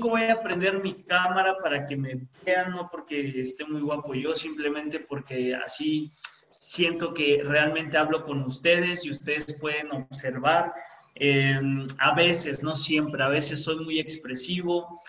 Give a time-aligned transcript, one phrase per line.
[0.00, 4.34] voy a prender mi cámara para que me vean, no porque esté muy guapo yo,
[4.34, 6.10] simplemente porque así
[6.50, 10.72] siento que realmente hablo con ustedes y ustedes pueden observar.
[11.14, 15.00] Em, a veces, no siempre, a veces soy muy expresivo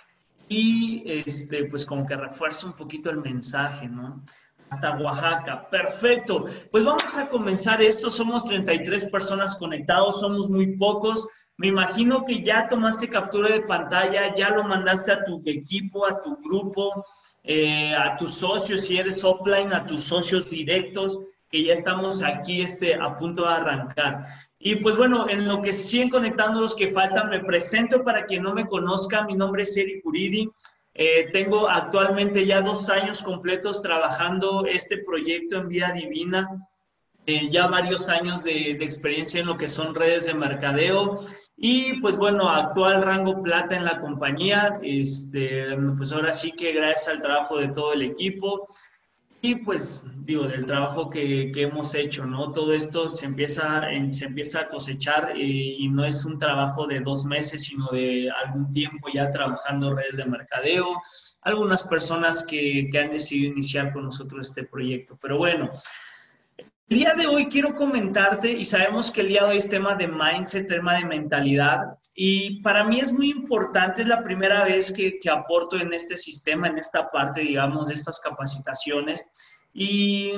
[0.49, 4.23] y este, pues como que refuerzo un poquito el mensaje, ¿no?
[4.69, 5.67] Hasta Oaxaca.
[5.69, 6.45] Perfecto.
[6.71, 8.11] Pues vamos a comenzar esto.
[8.11, 11.27] Somos 33 personas conectados, somos muy pocos.
[11.57, 16.21] Me imagino que ya tomaste captura de pantalla, ya lo mandaste a tu equipo, a
[16.21, 17.05] tu grupo,
[17.43, 22.61] eh, a tus socios, si eres offline, a tus socios directos que ya estamos aquí
[22.61, 24.23] este, a punto de arrancar.
[24.59, 28.43] Y pues bueno, en lo que siguen conectando los que faltan, me presento para quien
[28.43, 30.49] no me conozca, mi nombre es Eri Curidi,
[30.93, 36.49] eh, tengo actualmente ya dos años completos trabajando este proyecto en Vida Divina,
[37.25, 41.15] eh, ya varios años de, de, experiencia en lo que son redes de mercadeo
[41.57, 47.07] y pues bueno, actual rango plata en la compañía, este, pues ahora sí que gracias
[47.07, 48.67] al trabajo de todo el equipo,
[49.41, 52.51] y pues digo, del trabajo que, que, hemos hecho, ¿no?
[52.51, 56.99] Todo esto se empieza, se empieza a cosechar eh, y no es un trabajo de
[57.01, 60.99] dos meses, sino de algún tiempo ya trabajando redes de mercadeo,
[61.41, 65.17] algunas personas que, que han decidido iniciar con nosotros este proyecto.
[65.21, 65.69] Pero bueno,
[66.87, 69.95] el día de hoy quiero comentarte, y sabemos que el día de hoy es tema
[69.95, 74.91] de mindset, tema de mentalidad, y para mí es muy importante, es la primera vez
[74.91, 79.27] que, que aporto en este sistema, en esta parte, digamos, de estas capacitaciones,
[79.73, 80.33] y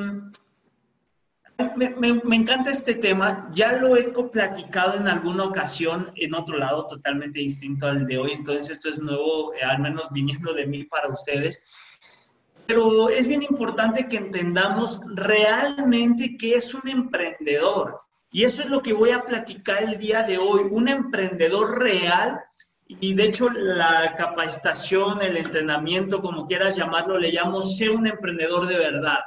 [1.75, 6.58] me, me, me, encanta este tema, ya lo he platicado en alguna ocasión en otro
[6.58, 10.66] lado totalmente distinto al de hoy, entonces esto es nuevo, eh, al menos viniendo de
[10.66, 11.62] mí para ustedes
[12.68, 18.02] pero es bien importante que entendamos realmente qué es un emprendedor.
[18.30, 20.68] Y eso es lo que voy a platicar el día de hoy.
[20.70, 22.40] Un emprendedor real,
[22.88, 28.68] y de hecho la capacitación, el entrenamiento, como quieras llamarlo, le llamo ser un emprendedor
[28.68, 29.20] de verdad.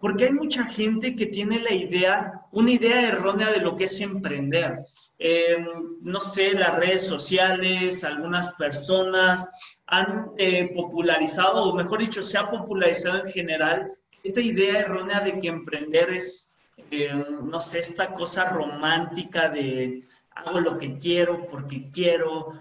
[0.00, 4.00] Porque hay mucha gente que tiene la idea, una idea errónea de lo que es
[4.00, 4.80] emprender.
[5.18, 5.58] Eh,
[6.00, 9.46] no sé, las redes sociales, algunas personas
[9.86, 13.88] han eh, popularizado, o mejor dicho, se ha popularizado en general
[14.22, 16.56] esta idea errónea de que emprender es,
[16.90, 20.02] eh, no sé, esta cosa romántica de
[20.34, 22.54] hago lo que quiero porque quiero,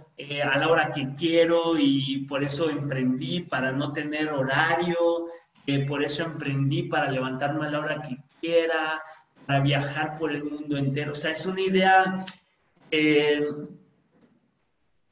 [0.43, 4.97] a la hora que quiero y por eso emprendí para no tener horario,
[5.87, 9.01] por eso emprendí para levantarme a la hora que quiera,
[9.45, 11.11] para viajar por el mundo entero.
[11.11, 12.25] O sea, es una idea,
[12.91, 13.45] eh,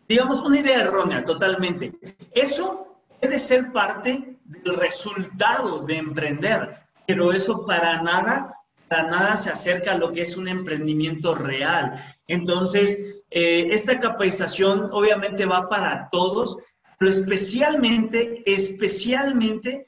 [0.07, 1.93] digamos, una idea errónea totalmente.
[2.31, 8.53] Eso puede ser parte del resultado de emprender, pero eso para nada,
[8.87, 11.99] para nada se acerca a lo que es un emprendimiento real.
[12.27, 16.57] Entonces, eh, esta capacitación obviamente va para todos,
[16.97, 19.87] pero especialmente, especialmente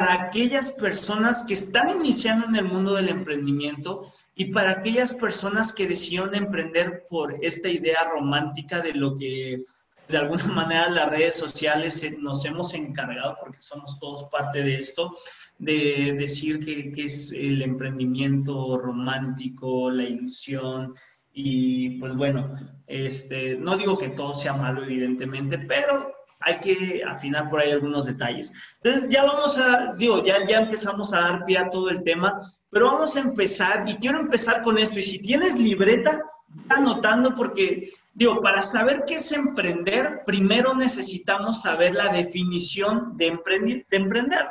[0.00, 5.74] para aquellas personas que están iniciando en el mundo del emprendimiento y para aquellas personas
[5.74, 9.62] que decidieron emprender por esta idea romántica de lo que
[10.08, 15.14] de alguna manera las redes sociales nos hemos encargado, porque somos todos parte de esto,
[15.58, 20.94] de decir que, que es el emprendimiento romántico, la ilusión,
[21.34, 22.56] y pues bueno,
[22.86, 28.06] este, no digo que todo sea malo, evidentemente, pero hay que afinar por ahí algunos
[28.06, 28.52] detalles.
[28.82, 32.38] Entonces, ya vamos a, digo, ya, ya empezamos a dar pie a todo el tema,
[32.70, 36.22] pero vamos a empezar, y quiero empezar con esto, y si tienes libreta,
[36.68, 43.86] anotando porque, digo, para saber qué es emprender, primero necesitamos saber la definición de, emprender,
[43.90, 44.46] de emprender,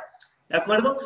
[0.48, 0.98] ¿de acuerdo?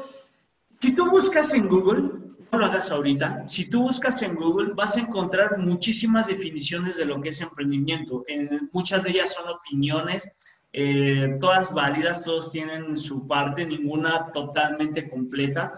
[0.80, 2.10] Si tú buscas en Google,
[2.52, 7.06] no lo hagas ahorita, si tú buscas en Google vas a encontrar muchísimas definiciones de
[7.06, 8.24] lo que es emprendimiento.
[8.28, 10.30] En, muchas de ellas son opiniones,
[10.76, 15.72] eh, todas válidas, todos tienen su parte, ninguna totalmente completa,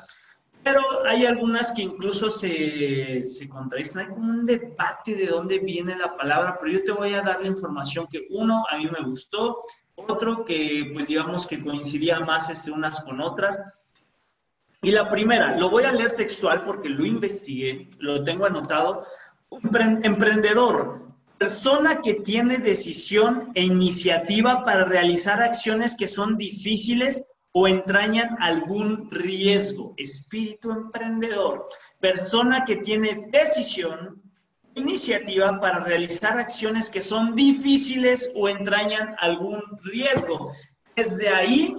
[0.62, 5.94] pero hay algunas que incluso se, se contradicen, hay como un debate de dónde viene
[5.96, 9.06] la palabra, pero yo te voy a dar la información que uno, a mí me
[9.06, 9.58] gustó,
[9.96, 13.60] otro que pues digamos que coincidía más este, unas con otras,
[14.80, 19.02] y la primera, lo voy a leer textual porque lo investigué, lo tengo anotado.
[20.02, 21.06] Emprendedor,
[21.38, 29.10] persona que tiene decisión e iniciativa para realizar acciones que son difíciles o entrañan algún
[29.10, 29.94] riesgo.
[29.96, 31.66] Espíritu emprendedor.
[32.00, 34.22] Persona que tiene decisión,
[34.74, 40.52] iniciativa para realizar acciones que son difíciles o entrañan algún riesgo.
[40.94, 41.74] Desde ahí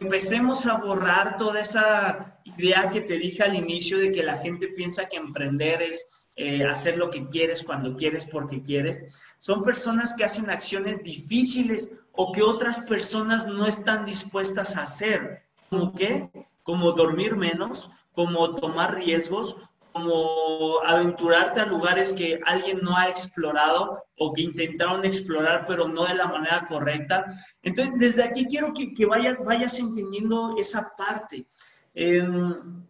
[0.00, 4.68] empecemos a borrar toda esa idea que te dije al inicio de que la gente
[4.68, 9.00] piensa que emprender es eh, hacer lo que quieres cuando quieres porque quieres.
[9.38, 15.42] Son personas que hacen acciones difíciles o que otras personas no están dispuestas a hacer.
[15.68, 16.30] ¿Como qué?
[16.62, 19.58] Como dormir menos, como tomar riesgos,
[19.92, 26.06] como aventurarte a lugares que alguien no ha explorado o que intentaron explorar pero no
[26.06, 27.26] de la manera correcta.
[27.62, 31.46] Entonces, desde aquí quiero que, vayas, vayas entendiendo esa parte.
[31.94, 32.84] Em,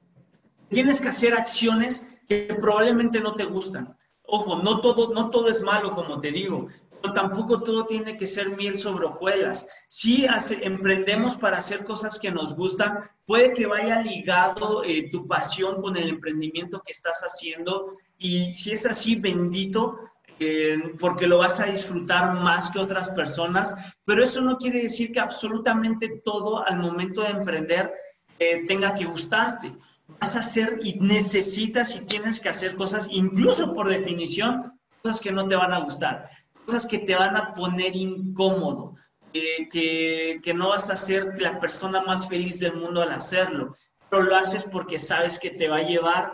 [0.69, 3.97] tienes que hacer acciones que probablemente no te gustan.
[4.25, 6.69] Ojo, no todo, no todo es malo, como te digo,
[7.03, 9.69] pero tampoco todo tiene que ser miel sobre hojuelas.
[9.89, 10.27] Si
[10.63, 15.97] emprendemos para hacer cosas que nos gustan, puede que vaya ligado eh, tu pasión con
[15.97, 19.99] el emprendimiento que estás haciendo y si es así, bendito,
[20.39, 25.13] eh, porque lo vas a disfrutar más que otras personas, pero eso no quiere decir
[25.13, 27.93] que absolutamente todo al momento de emprender
[28.39, 29.73] eh, tenga que gustarte
[30.21, 35.33] vas a hacer y necesitas y tienes que hacer cosas, incluso por definición, cosas que
[35.33, 36.29] no te van a gustar,
[36.65, 38.95] cosas que te van a poner incómodo,
[39.33, 43.75] que, que, no vas a ser la persona más feliz del mundo al hacerlo,
[44.11, 46.33] pero lo haces porque sabes que te va a llevar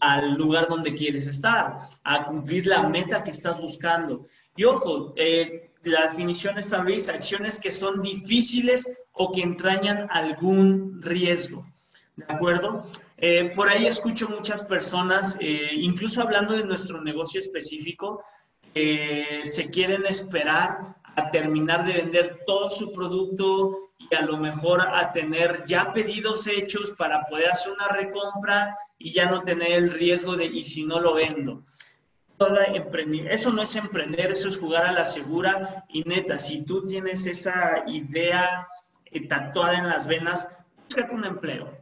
[0.00, 4.26] al lugar donde quieres estar, a cumplir la meta que estás buscando.
[4.56, 11.66] Y ojo, eh, la definición establece acciones que son difíciles o que entrañan algún riesgo.
[12.16, 12.84] ¿De acuerdo?
[13.20, 18.22] Eh, por ahí escucho muchas personas, eh, incluso hablando de nuestro negocio específico,
[18.72, 25.10] se quieren esperar a terminar de vender todo su producto y a lo mejor a
[25.12, 30.36] tener ya pedidos hechos para poder hacer una recompra y ya no tener el riesgo
[30.36, 31.64] de, ¿y si no lo vendo?
[33.28, 37.26] Eso no es emprender, eso es jugar a la segura y neta, si tú tienes
[37.26, 38.66] esa idea
[39.04, 40.48] eh, tatuada en las venas,
[40.84, 41.79] búscate un empleo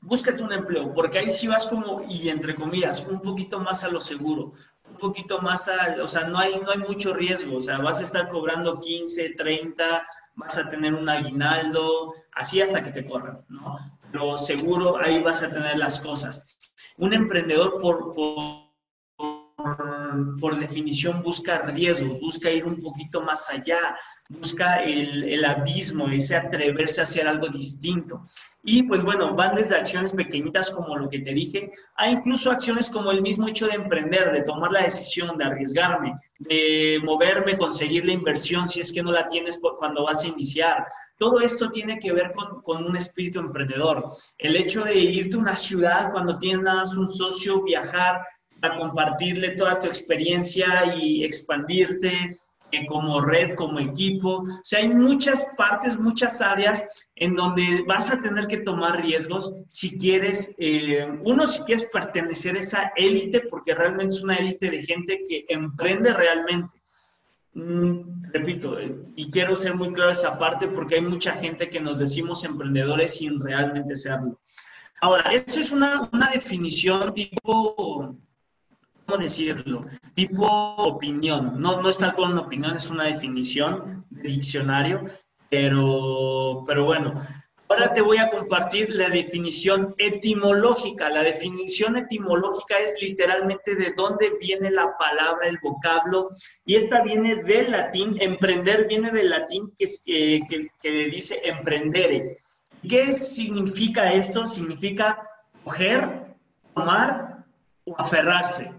[0.00, 3.90] búscate un empleo, porque ahí sí vas como, y entre comillas, un poquito más a
[3.90, 4.52] lo seguro,
[4.88, 8.00] un poquito más a, o sea, no hay, no hay mucho riesgo, o sea, vas
[8.00, 10.06] a estar cobrando 15, 30,
[10.36, 13.76] vas a tener un aguinaldo, así hasta que te corran, ¿no?
[14.12, 16.56] Pero seguro ahí vas a tener las cosas.
[16.96, 18.65] Un emprendedor por, por,
[20.40, 23.96] por definición busca riesgos, busca ir un poquito más allá,
[24.28, 28.22] busca el, el, abismo, ese atreverse a hacer algo distinto.
[28.68, 32.90] Y pues bueno, van desde acciones pequeñitas como lo que te dije, a incluso acciones
[32.90, 38.04] como el mismo hecho de emprender, de tomar la decisión, de arriesgarme, de moverme, conseguir
[38.04, 40.84] la inversión si es que no la tienes cuando vas a iniciar.
[41.16, 44.10] Todo esto tiene que ver con, con un espíritu emprendedor.
[44.36, 48.20] El hecho de irte a una ciudad cuando tienes un socio, viajar,
[48.62, 52.38] a compartirle toda tu experiencia y expandirte,
[52.88, 54.42] como red, como equipo.
[54.42, 59.52] O sea, hay muchas partes, muchas áreas en donde vas a tener que tomar riesgos
[59.68, 64.70] si quieres, eh, uno, si quieres pertenecer a esa élite, porque realmente es una élite
[64.70, 66.74] de gente que emprende realmente.
[67.54, 71.80] Mm, repito, eh, y quiero ser muy claro esa parte porque hay mucha gente que
[71.80, 74.38] nos decimos emprendedores sin realmente serlo.
[75.00, 78.16] Ahora, eso es una, una definición tipo
[79.06, 79.86] ¿cómo decirlo?
[80.14, 81.60] Tipo opinión.
[81.60, 85.04] No, no es tal una opinión, es una definición de diccionario,
[85.48, 87.14] pero, pero bueno.
[87.68, 91.10] Ahora te voy a compartir la definición etimológica.
[91.10, 96.28] La definición etimológica es literalmente de dónde viene la palabra, el vocablo,
[96.64, 102.36] y esta viene del latín, emprender viene del latín que, eh, que, que dice emprendere.
[102.88, 104.46] ¿Qué significa esto?
[104.46, 105.28] Significa
[105.64, 106.36] coger,
[106.72, 107.44] tomar
[107.84, 108.72] o aferrarse.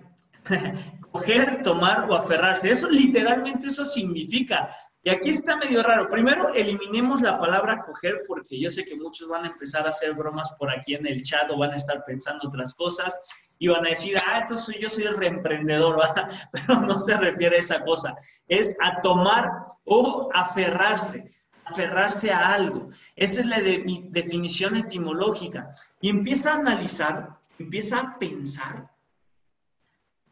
[1.11, 2.71] coger, tomar o aferrarse.
[2.71, 4.69] Eso literalmente eso significa.
[5.03, 6.09] Y aquí está medio raro.
[6.09, 10.13] Primero, eliminemos la palabra coger porque yo sé que muchos van a empezar a hacer
[10.13, 13.17] bromas por aquí en el chat o van a estar pensando otras cosas
[13.57, 15.97] y van a decir, ah, entonces yo soy reemprendedor,
[16.51, 18.15] pero no se refiere a esa cosa.
[18.47, 19.49] Es a tomar
[19.85, 21.31] o aferrarse
[21.63, 22.89] aferrarse a algo.
[23.15, 25.69] Esa es la definición etimológica.
[25.99, 28.89] Y empieza a analizar, empieza a pensar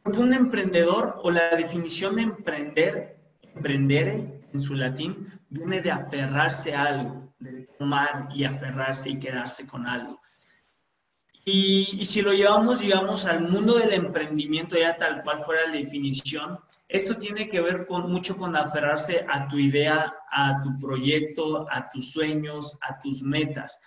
[0.06, 6.76] porque un emprendedor o la definición de emprender, emprendere en su latín, viene de aferrarse
[6.76, 10.22] a algo, de tomar y aferrarse y quedarse con algo.
[11.44, 16.60] Y, si lo llevamos, digamos, al mundo del emprendimiento, ya tal cual fuera la definición,
[16.88, 21.90] esto tiene que ver con, mucho con aferrarse a tu idea, a tu proyecto, a
[21.90, 23.80] tus sueños, a tus metas.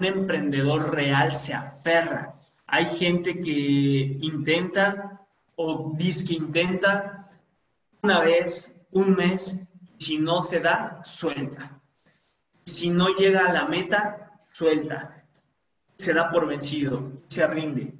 [0.00, 2.34] Un emprendedor real se aferra.
[2.66, 5.19] Hay gente que intenta
[5.62, 7.28] o dice que intenta
[8.02, 9.60] una vez, un mes,
[9.98, 11.78] si no se da, suelta.
[12.64, 15.22] Si no llega a la meta, suelta.
[15.96, 17.92] Se da por vencido, se rinde.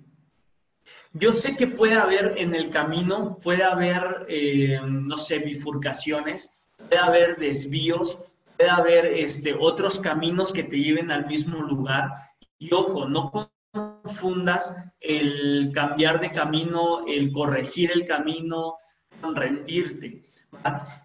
[1.12, 6.98] Yo sé que puede haber en el camino, puede haber, eh, no sé, bifurcaciones, puede
[6.98, 8.20] haber desvíos,
[8.56, 12.10] puede haber este, otros caminos que te lleven al mismo lugar.
[12.58, 13.52] Y ojo, no
[14.02, 18.76] confundas el cambiar de camino, el corregir el camino,
[19.34, 20.22] rendirte.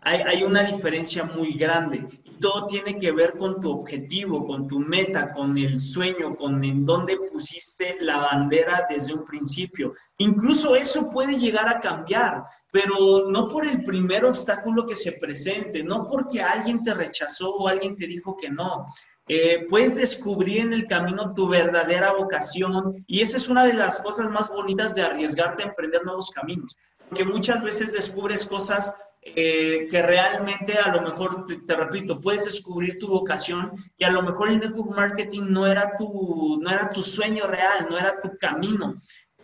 [0.02, 2.08] Hay, una diferencia muy grande.
[2.42, 6.86] Todo tiene que ver con tu objetivo, con tu meta, con el sueño, con en
[6.86, 9.94] dónde pusiste la bandera desde un principio.
[10.18, 15.84] Incluso eso puede llegar a cambiar, pero no por el primer obstáculo que se presente,
[15.84, 18.86] no porque alguien te rechazó o alguien te dijo que no.
[19.28, 23.04] Eh, puedes descubrir en el camino tu verdadera vocación.
[23.08, 26.78] Y esa es una de las cosas más bonitas de arriesgarte a emprender nuevos caminos,
[27.10, 28.96] porque muchas veces descubres cosas
[29.28, 34.22] eh, que realmente a lo mejor, te, repito, puedes descubrir tu vocación y a lo
[34.22, 38.38] mejor el network marketing no era tu, no era tu sueño real, no era tu
[38.38, 38.94] camino,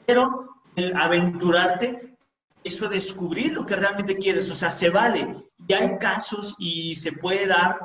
[0.05, 2.15] pero el aventurarte,
[2.63, 5.35] eso descubrir lo que realmente quieres, o sea, se vale.
[5.67, 7.79] Y hay casos y se puede dar,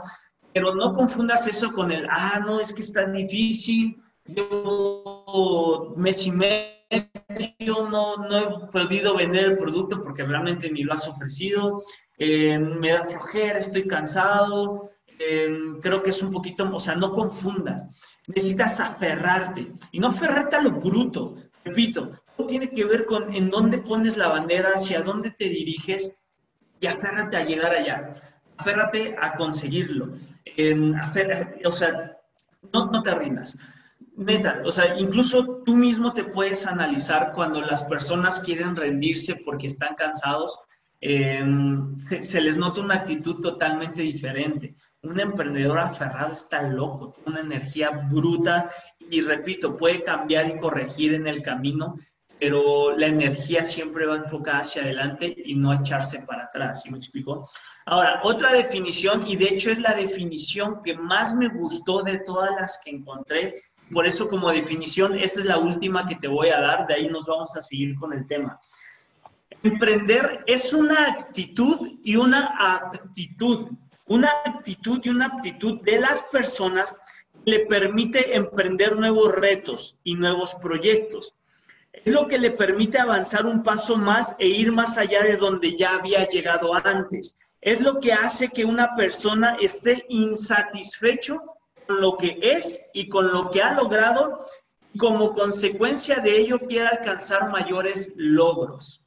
[0.56, 6.32] pero no confundas eso con el, ah, no, es que está difícil, yo mes y
[6.32, 11.78] medio no, no he podido vender el producto porque realmente ni lo has ofrecido,
[12.16, 17.12] eh, me da flojera, estoy cansado, eh, creo que es un poquito, o sea, no
[17.12, 21.34] confundas, necesitas aferrarte y no aferrarte a lo bruto,
[21.66, 22.12] repito,
[22.46, 26.14] tiene que ver con en dónde pones la bandera, hacia dónde te diriges
[26.80, 28.14] y aférrate a llegar allá,
[28.56, 30.14] aférrate a conseguirlo,
[31.64, 32.16] o sea,
[32.72, 33.58] no, no te rindas.
[34.16, 39.66] Neta, o sea, incluso tú mismo te puedes analizar cuando las personas quieren rendirse porque
[39.66, 40.58] están cansados,
[41.00, 44.74] em, se les nota una actitud totalmente diferente.
[45.02, 48.70] Un emprendedor aferrado está loco, una energía bruta
[49.10, 51.94] y repito, puede cambiar y corregir en el camino,
[52.38, 56.98] pero la energía siempre va enfocada hacia adelante y no echarse para atrás, ¿sí me
[56.98, 57.48] explico?
[57.86, 62.50] Ahora, otra definición, y de hecho es la definición que más me gustó de todas
[62.58, 63.62] las que encontré,
[63.92, 67.08] por eso como definición, esta es la última que te voy a dar, de ahí
[67.08, 68.58] nos vamos a seguir con el tema.
[69.62, 73.68] Emprender es una actitud y una aptitud,
[74.06, 76.94] una actitud y una aptitud de las personas
[77.44, 81.35] que le permite emprender nuevos retos y nuevos proyectos.
[82.06, 85.76] Es lo que le permite avanzar un paso más e ir más allá de donde
[85.76, 87.36] ya había llegado antes.
[87.60, 91.42] Es lo que hace que una persona esté insatisfecho
[91.84, 94.38] con lo que es y con lo que ha logrado,
[94.96, 99.04] como consecuencia de ello quiere alcanzar mayores logros.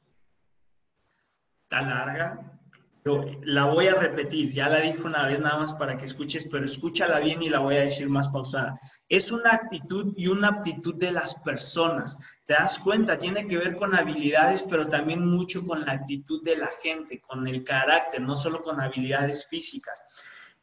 [1.62, 2.59] Está larga,
[3.04, 6.64] la voy a repetir, ya la dije una vez nada más para que escuches, pero
[6.64, 8.78] escúchala bien y la voy a decir más pausada.
[9.08, 12.18] Es una actitud y una aptitud de las personas.
[12.46, 16.56] Te das cuenta, tiene que ver con habilidades, pero también mucho con la actitud de
[16.56, 20.02] la gente, con el carácter, no solo con habilidades físicas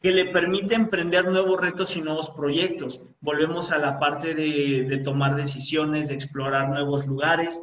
[0.01, 3.03] que le permite emprender nuevos retos y nuevos proyectos.
[3.20, 7.62] Volvemos a la parte de, tomar decisiones, de explorar nuevos lugares.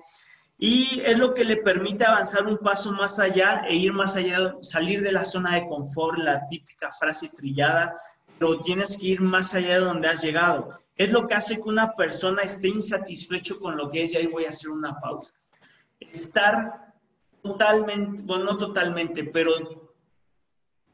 [0.56, 4.54] Y es lo que le permite avanzar un paso más allá e ir más allá,
[4.61, 7.96] salir de la zona de confort, la típica frase trillada,
[8.38, 10.73] pero tienes que ir más allá de donde has llegado.
[10.96, 14.26] Es lo que hace que una persona esté insatisfecho con lo que es, y ahí
[14.26, 15.34] voy a hacer una pausa.
[15.99, 16.92] Estar
[17.42, 19.52] totalmente, bueno, no totalmente, pero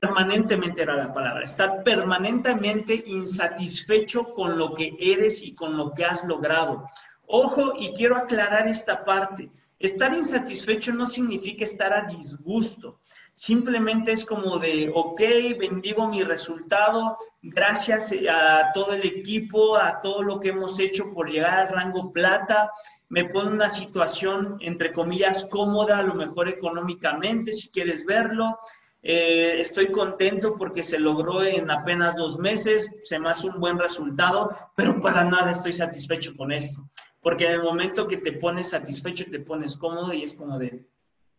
[0.01, 6.07] permanentemente era la palabra, estar permanentemente insatisfecho con lo que eres y con lo que
[6.07, 6.87] has logrado.
[7.33, 9.49] Ojo, y quiero aclarar esta parte.
[9.79, 12.99] Estar insatisfecho no significa estar a disgusto.
[13.37, 15.21] Simplemente es como de, ok,
[15.59, 21.31] bendigo mi resultado, gracias a todo el equipo, a todo lo que hemos hecho por
[21.31, 22.71] llegar al rango plata,
[23.09, 28.59] me pone una situación, entre comillas, cómoda, a lo mejor económicamente, si quieres verlo,
[29.03, 33.79] eh, estoy contento porque se logró en apenas dos meses, se me hace un buen
[33.79, 36.83] resultado, pero para nada estoy satisfecho con esto.
[37.23, 40.87] Porque en el momento que te pones satisfecho, te pones cómodo y es como de,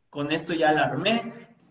[0.10, 0.90] con esto ya la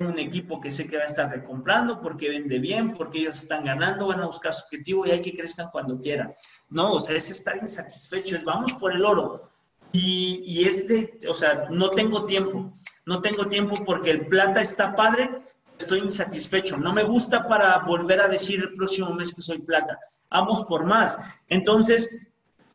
[0.00, 3.64] un equipo que sé que va a estar recomprando porque vende bien, porque ellos están
[3.64, 6.34] ganando, van a buscar su objetivo y hay que crezcan cuando quieran.
[6.70, 9.50] No, o sea, es estar insatisfecho, es vamos por el oro.
[9.92, 12.72] Y, y es de, o sea, no tengo tiempo,
[13.04, 15.30] no tengo tiempo porque el plata está padre,
[15.78, 19.98] estoy insatisfecho, no me gusta para volver a decir el próximo mes que soy plata,
[20.30, 21.18] vamos por más.
[21.48, 22.29] Entonces,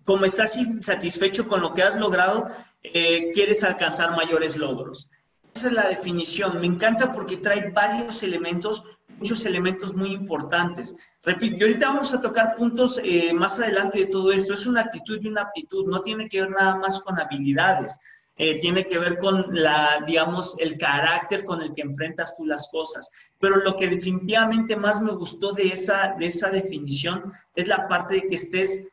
[0.06, 2.48] como estás insatisfecho con lo que has logrado,
[2.84, 5.10] eh, quieres alcanzar mayores logros.
[5.54, 6.60] Esa es la definición.
[6.62, 8.84] Me encanta porque trae varios elementos,
[9.18, 10.96] muchos elementos muy importantes.
[11.24, 14.54] Repito, y ahorita vamos a tocar puntos eh, más adelante de todo esto.
[14.54, 18.00] Es una actitud y una aptitud, no tiene que ver nada más con habilidades.
[18.38, 22.70] eh, tiene que ver con la, digamos, el carácter con el que enfrentas tú las
[22.70, 23.10] cosas.
[23.40, 28.16] Pero lo que definitivamente más me gustó de esa, de esa definición es la parte
[28.16, 28.90] de que estés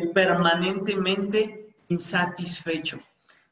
[0.00, 2.98] permanentemente insatisfecho.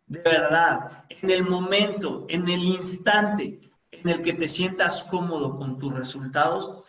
[0.07, 3.61] De verdad, en el momento, en el instante
[3.91, 6.85] en el que te sientas cómodo con tus resultados,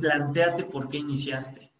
[0.00, 1.70] planteate por qué iniciaste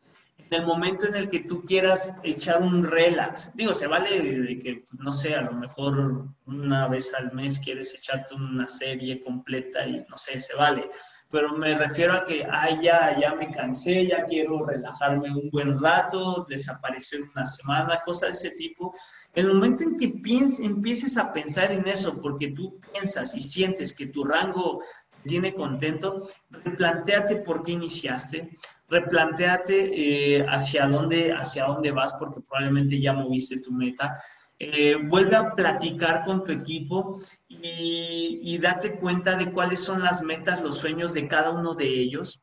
[0.51, 4.59] en el momento en el que tú quieras echar un relax, digo, se vale de
[4.59, 9.85] que, no sé, a lo mejor una vez al mes quieres echarte una serie completa
[9.87, 10.89] y no sé, se vale,
[11.37, 15.79] pero me refiero a que, ay, ya, ya me cansé, ya quiero relajarme un buen
[15.79, 18.95] rato, desaparecer una semana, cosas de ese tipo.
[19.35, 23.95] El momento en que pienses, empieces a pensar en eso, porque tú piensas y sientes
[23.95, 24.81] que tu rango
[25.27, 28.57] tiene contento, replanteate por qué iniciaste,
[28.89, 34.19] replanteate eh, hacia, dónde, hacia dónde vas, porque probablemente ya moviste tu meta.
[34.59, 40.63] Eh, vuelve a platicar con tu equipo y, date cuenta de cuáles son las metas,
[40.63, 42.43] los sueños de cada uno de ellos.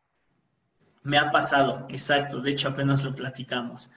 [1.02, 3.92] Me ha pasado, exacto, de hecho apenas lo platicamos.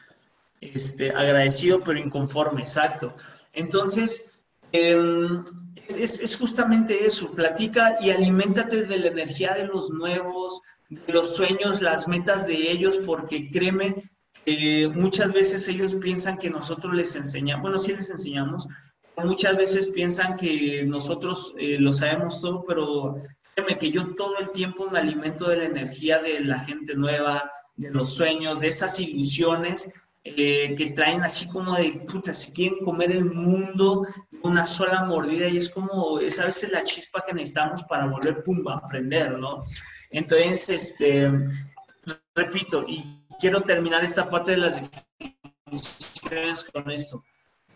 [0.62, 3.14] Este, agradecido pero inconforme, exacto.
[3.52, 4.40] Entonces,
[4.73, 4.96] eh,
[5.88, 11.82] es, justamente eso, platica y aliméntate de la energía de los nuevos, de los sueños,
[11.82, 14.02] las metas de ellos, porque créeme
[14.46, 18.68] que muchas veces ellos piensan que nosotros les enseñamos, bueno, sí les enseñamos,
[19.16, 23.16] muchas veces piensan que nosotros eh, lo sabemos todo, pero
[23.54, 27.50] créeme que yo todo el tiempo me alimento de la energía de la gente nueva,
[27.74, 29.90] de los sueños, de esas ilusiones
[30.22, 34.06] eh, que traen así como de, puta, se quieren comer el mundo
[34.42, 38.44] una sola mordida y es como, es a veces la chispa que necesitamos para volver,
[38.44, 39.64] pum, a aprender, ¿no?
[40.10, 41.32] Entonces, este,
[42.34, 44.83] repito, y quiero terminar esta parte de las
[45.71, 47.25] definiciones con esto.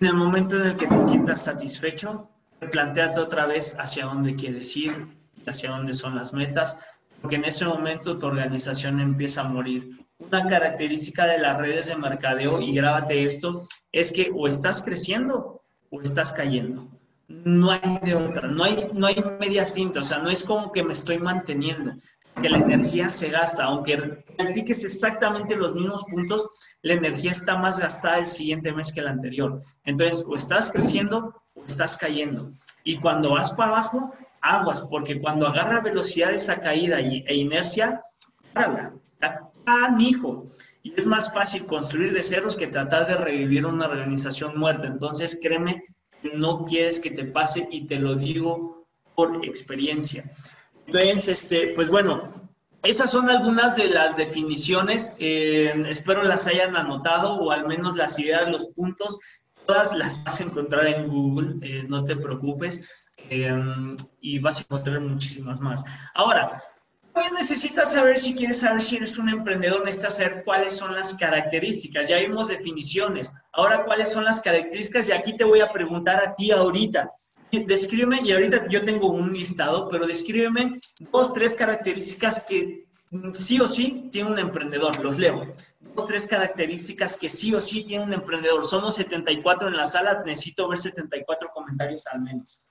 [0.01, 2.31] En el momento en el que te sientas satisfecho,
[2.73, 5.07] planteate otra vez hacia dónde quieres ir,
[5.47, 6.79] hacia dónde son las metas,
[7.21, 11.97] porque en ese momento tu organización empieza a morir una característica de las redes de
[11.97, 16.89] mercadeo, y grábate esto, es que o estás creciendo o estás cayendo.
[17.29, 20.73] No hay de otra, no hay, no hay media cinta, o sea, no es como
[20.73, 21.93] que me estoy manteniendo,
[22.41, 26.49] que la energía se gasta, aunque califiques exactamente los mismos puntos,
[26.83, 29.61] la energía está más gastada el siguiente mes que el anterior.
[29.85, 32.53] Entonces, o estás creciendo o estás cayendo.
[32.85, 38.03] Y cuando vas para abajo, aguas, porque cuando agarra velocidad esa caída e inercia,
[38.53, 38.95] párala,
[39.99, 40.47] hijo
[40.83, 44.87] Y es más fácil construir de ceros que tratar de revivir una organización muerta.
[44.87, 45.85] Entonces, créeme,
[46.35, 50.25] no quieres que te pase y te lo digo por experiencia.
[50.93, 52.51] Entonces, este, pues bueno,
[52.83, 55.17] esas son algunas de las definiciones.
[55.19, 59.19] Eh, espero las hayan anotado o al menos las ideas, los puntos.
[59.67, 62.89] Todas las vas a encontrar en Google, eh, no te preocupes.
[63.29, 63.55] Eh,
[64.21, 65.85] y vas a encontrar muchísimas más.
[66.15, 66.65] Ahora,
[67.13, 71.15] también necesitas saber si quieres saber si eres un emprendedor, necesitas saber cuáles son las
[71.15, 72.09] características.
[72.09, 73.33] Ya vimos definiciones.
[73.53, 75.09] Ahora, ¿cuáles son las características?
[75.09, 77.13] Y aquí te voy a preguntar a ti ahorita.
[77.53, 80.79] Descríbeme, y ahorita yo tengo un listado, pero descríbeme
[81.13, 82.87] dos, tres características que
[83.33, 85.03] sí o sí tiene un emprendedor.
[85.03, 85.53] Los leo.
[85.81, 88.65] Dos, tres características que sí o sí tiene un emprendedor.
[88.65, 92.65] Somos 74 en la sala, necesito ver 74 comentarios al menos.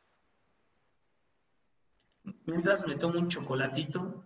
[2.45, 4.23] Mientras me tomo un chocolatito,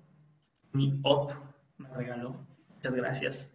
[0.71, 1.31] mi op
[1.77, 2.45] me regaló.
[2.75, 3.53] Muchas gracias.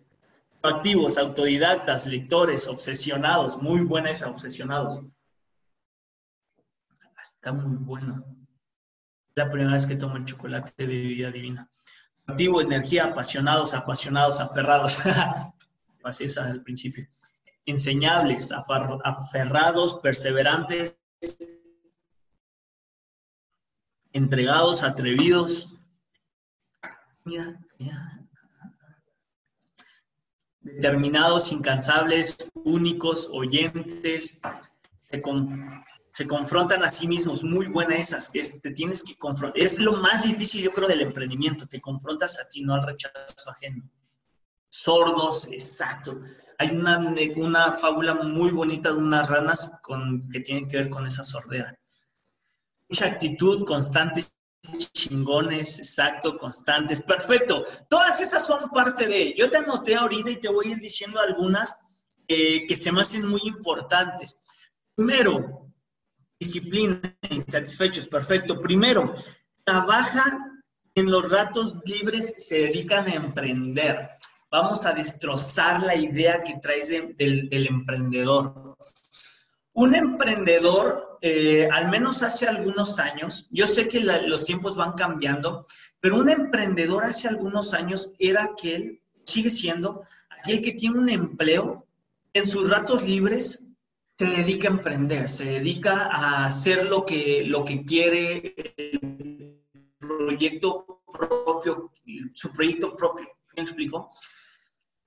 [0.62, 5.02] Activos, autodidactas, lectores, obsesionados, muy buenas obsesionados.
[7.38, 8.24] Está muy bueno.
[9.37, 11.70] La primera vez que tomo el chocolate de vida divina.
[12.27, 14.98] Activo, energía, apasionados, apasionados, aferrados.
[16.03, 17.07] Así es al principio.
[17.64, 18.51] Enseñables,
[19.05, 20.98] aferrados, perseverantes,
[24.12, 25.72] entregados, atrevidos,
[30.61, 34.40] determinados, incansables, únicos, oyentes,
[35.01, 35.22] se,
[36.27, 40.25] confrontan a sí mismos, muy buena esas, es, te tienes que confrontar, es lo más
[40.25, 43.88] difícil yo creo del emprendimiento, te confrontas a ti, no al rechazo ajeno.
[44.71, 46.21] Sordos, exacto.
[46.59, 46.99] Hay una,
[47.37, 51.79] una fábula muy bonita de unas ranas con, que tienen que ver con esa sordera.
[52.88, 54.25] Mucha actitud constante
[54.77, 57.64] chingones, exacto, constantes, perfecto.
[57.88, 61.21] Todas esas son parte de, yo te anoté ahorita y te voy a ir diciendo
[61.21, 61.75] algunas
[62.27, 64.37] eh, que se me hacen muy importantes.
[64.94, 65.67] Primero,
[66.38, 68.61] disciplina, insatisfechos, perfecto.
[68.61, 69.12] Primero,
[69.64, 70.24] trabaja
[70.94, 74.09] en los ratos libres, se dedican a emprender.
[74.51, 78.77] Vamos a destrozar la idea que traes del emprendedor
[79.79, 85.66] un emprendedor, eh, al menos hace algunos años, yo sé que los tiempos van cambiando,
[86.01, 91.87] pero un emprendedor hace algunos años era aquel, sigue siendo, aquel que tiene un empleo,
[92.33, 93.67] en sus ratos libres
[94.18, 99.62] se dedica a emprender, se dedica a hacer lo que, lo que quiere, el
[99.96, 101.92] proyecto propio,
[102.33, 103.28] su proyecto propio.
[103.57, 104.11] ¿Me explico?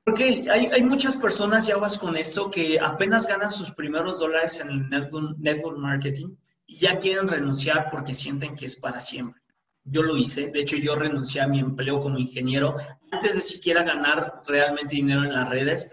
[0.06, 4.62] Porque hay, hay, muchas personas, ya vas con esto, que apenas ganan sus primeros dólares
[4.62, 9.42] en el network, marketing y ya quieren renunciar porque sienten que es para siempre.
[9.84, 12.78] Yo lo hice, de hecho yo renuncié a mi empleo como ingeniero
[13.12, 15.92] antes de siquiera ganar realmente dinero en las redes,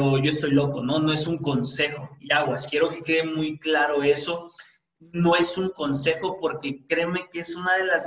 [0.00, 0.98] pero yo estoy loco, ¿no?
[0.98, 2.16] No es un consejo.
[2.20, 4.50] Y aguas, quiero que quede muy claro eso.
[4.98, 8.06] No es un consejo porque créeme que es una de las,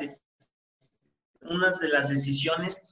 [1.41, 2.83] una de las decisiones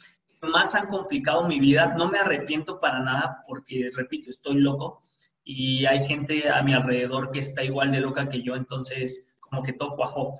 [0.44, 1.96] más han complicado mi vida.
[1.98, 5.02] No me arrepiento para nada porque, repito, estoy loco
[5.44, 9.64] y hay gente a mi alrededor que está igual de loca que yo, entonces como
[9.64, 10.34] que todo cuajó.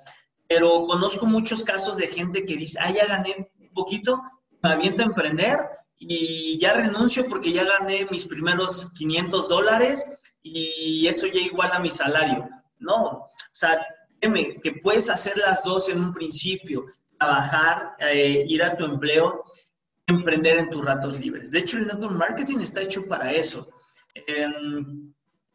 [0.48, 4.22] Pero conozco muchos casos de gente que dice, ah, ya gané un poquito,
[4.62, 5.58] me aviento a emprender
[6.08, 10.12] y ya renuncio porque ya gané mis primeros 500 dólares
[10.42, 12.48] y eso ya igual a mi salario.
[12.78, 13.78] No, o sea,
[14.20, 16.86] dime que puedes hacer las dos en un principio,
[17.18, 19.44] trabajar, eh, ir a tu empleo
[20.06, 21.50] emprender en tus ratos libres.
[21.50, 23.68] De hecho, el network marketing está hecho para eso.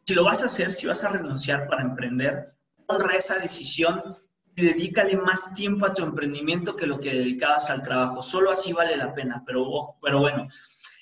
[0.06, 2.54] si lo vas a hacer, si vas a renunciar para emprender,
[2.86, 4.16] honra esa decisión
[4.62, 8.22] dedícale más tiempo a tu emprendimiento que lo que dedicabas al trabajo.
[8.22, 10.48] Solo así vale la pena, pero, pero bueno.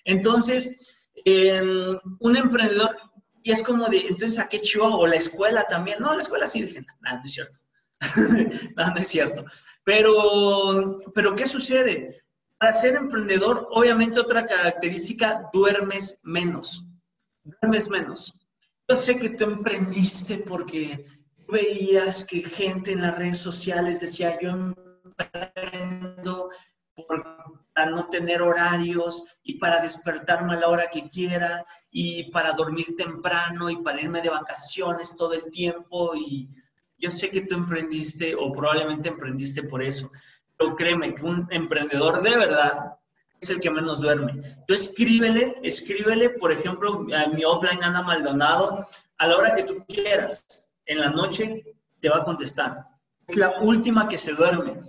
[0.04, 0.78] Entonces,
[2.20, 2.96] un emprendedor,
[3.42, 4.86] y es como de, entonces, ¿a qué chivo?
[4.86, 5.98] O la escuela también.
[6.00, 7.58] No, la escuela sí, dije, nada, no es cierto.
[8.76, 9.44] no, no es cierto.
[9.84, 12.22] Pero, pero, ¿qué sucede?
[12.58, 16.84] Para ser emprendedor, obviamente otra característica, duermes menos.
[17.44, 18.38] Duermes menos.
[18.88, 21.04] Yo sé que tú emprendiste porque
[21.48, 26.50] veías que gente en las redes sociales decía, yo emprendo
[27.74, 32.96] para no tener horarios y para despertarme a la hora que quiera y para dormir
[32.96, 36.48] temprano y para irme de vacaciones todo el tiempo y
[36.98, 40.11] yo sé que tú emprendiste o probablemente emprendiste por eso.
[40.56, 42.96] Pero créeme que un emprendedor de verdad
[43.40, 44.40] es el que menos duerme.
[44.66, 48.87] Tú escríbele, escríbele, por ejemplo, a mi offline Ana Maldonado,
[49.18, 51.62] a la hora que tú quieras, en la noche
[52.01, 52.87] te va a contestar.
[53.29, 54.81] Es la última que se duerme.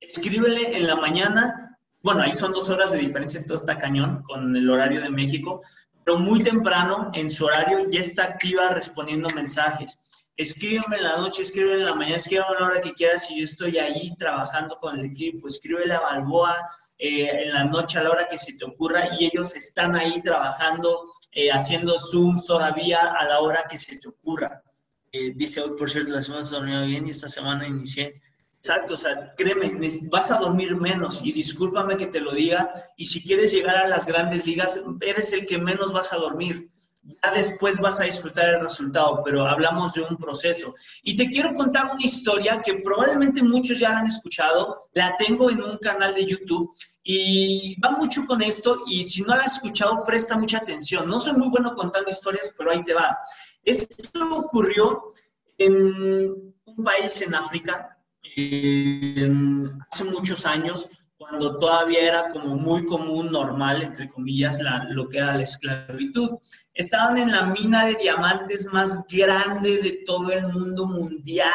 [0.00, 4.54] Escríbele en la mañana, bueno, ahí son dos horas de diferencia, todo está cañón con
[4.56, 5.62] el horario de México,
[6.04, 9.98] pero muy temprano en su horario ya está activa respondiendo mensajes
[10.36, 13.38] escríbeme en la noche, escríbeme en la mañana, escríbeme a la hora que quieras y
[13.38, 16.54] yo estoy ahí trabajando con el equipo, escríbele a Balboa
[16.98, 20.22] eh, en la noche a la hora que se te ocurra y ellos están ahí
[20.22, 24.62] trabajando, eh, haciendo Zooms todavía a la hora que se te ocurra.
[25.34, 28.20] Dice hoy, por cierto, la semana se dormido bien y esta semana inicié.
[28.58, 29.78] Exacto, o sea, créeme,
[30.10, 32.70] vas a dormir menos y discúlpame que te lo diga.
[32.96, 36.68] Y si quieres llegar a las grandes ligas, eres el que menos vas a dormir
[37.06, 40.74] ya después vas a disfrutar el resultado, pero hablamos de un proceso.
[41.02, 45.50] Y te quiero contar una historia que probablemente muchos ya la han escuchado, la tengo
[45.50, 46.72] en un canal de YouTube
[47.04, 51.08] y va mucho con esto y si no la has escuchado, presta mucha atención.
[51.08, 53.16] No soy muy bueno contando historias, pero ahí te va.
[53.62, 55.12] Esto ocurrió
[55.58, 57.96] en un país en África
[59.90, 60.88] hace muchos años
[61.28, 64.60] cuando todavía era como muy común, normal, entre comillas,
[64.90, 66.38] lo que era la esclavitud.
[66.74, 71.52] Estaban en la mina de diamantes más grande de todo el mundo mundial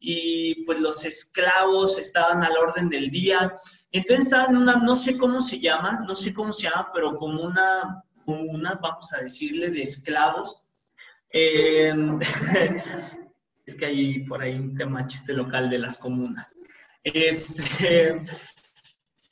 [0.00, 3.54] y pues los esclavos estaban al orden del día.
[3.92, 7.16] Entonces estaban en una, no sé cómo se llama, no sé cómo se llama, pero
[7.16, 10.64] como una, una vamos a decirle, de esclavos.
[11.30, 12.18] Em,
[13.66, 16.54] es que hay por ahí un tema chiste local de las comunas.
[17.04, 18.24] Este,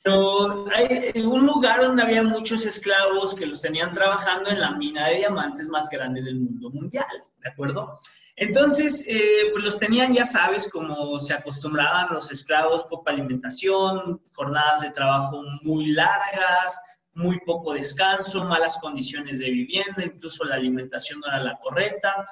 [0.05, 5.07] pero hay un lugar donde había muchos esclavos que los tenían trabajando en la mina
[5.07, 7.07] de diamantes más grande del mundo mundial,
[7.43, 7.97] ¿de acuerdo?
[8.35, 14.81] Entonces, eh, pues los tenían, ya sabes, como se acostumbraban los esclavos, poca alimentación, jornadas
[14.81, 16.79] de trabajo muy largas,
[17.13, 22.27] muy poco descanso, malas condiciones de vivienda, incluso la alimentación no era la correcta.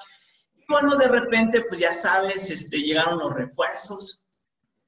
[0.55, 4.27] Y bueno, de repente, pues ya sabes, este, llegaron los refuerzos.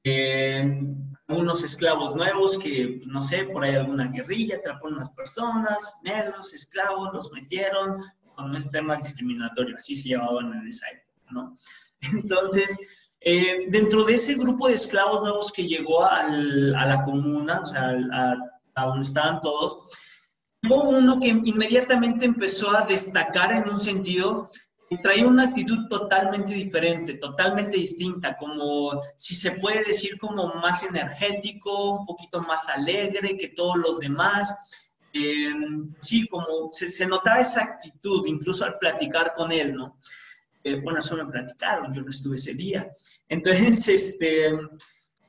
[0.04, 0.84] Eh,
[1.28, 6.54] unos esclavos nuevos que, no sé, por ahí alguna guerrilla, atrapó a unas personas, negros,
[6.54, 8.04] esclavos, los metieron
[8.36, 11.56] con un sistema discriminatorio, así se llamaban en esa época, ¿no?
[12.14, 17.62] Entonces, eh, dentro de ese grupo de esclavos nuevos que llegó al, a la comuna,
[17.62, 18.36] o sea, a,
[18.76, 19.80] a donde estaban todos,
[20.64, 24.50] hubo uno que inmediatamente empezó a destacar en un sentido
[25.02, 32.00] traía una actitud totalmente diferente, totalmente distinta, como si se puede decir como más energético,
[32.00, 34.84] un poquito más alegre que todos los demás.
[35.14, 35.54] Eh,
[36.00, 39.98] sí, como se, se, notaba esa actitud, incluso al platicar con él, ¿no?
[40.64, 42.92] Eh, bueno, eso me platicaron, yo no estuve ese día.
[43.30, 44.48] Entonces, este,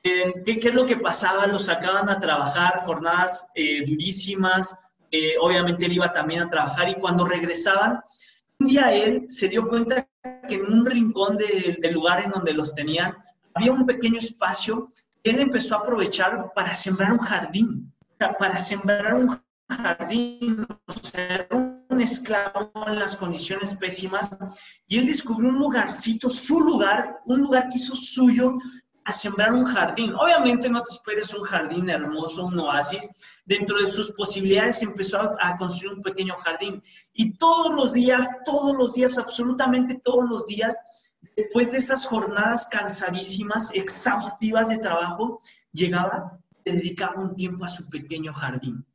[0.03, 1.47] eh, ¿qué, ¿qué, es lo que pasaba?
[1.47, 3.47] Los sacaban a trabajar jornadas
[3.87, 4.77] durísimas,
[5.39, 8.01] obviamente él iba también a trabajar y cuando regresaban,
[8.59, 10.07] un día él se dio cuenta
[10.47, 13.15] que en un rincón del lugar en donde los tenían
[13.53, 14.89] había un pequeño espacio
[15.23, 19.39] que él empezó a aprovechar para sembrar un jardín, para sembrar un
[19.69, 20.65] jardín,
[21.51, 21.55] o
[21.89, 24.29] un esclavo en las condiciones pésimas,
[24.87, 28.55] y él descubrió un lugarcito, su lugar, un lugar que hizo suyo
[29.07, 30.13] a sembrar un jardín.
[30.15, 33.09] Obviamente no te esperes un jardín hermoso, un oasis.
[33.45, 36.83] Dentro de sus posibilidades empezó a, construir un pequeño jardín.
[37.13, 40.75] Y todos los días, todos los días, absolutamente todos los días,
[41.37, 45.39] después de esas jornadas cansadísimas, exhaustivas de trabajo,
[45.71, 48.85] llegaba, y dedicaba un tiempo a su pequeño jardín.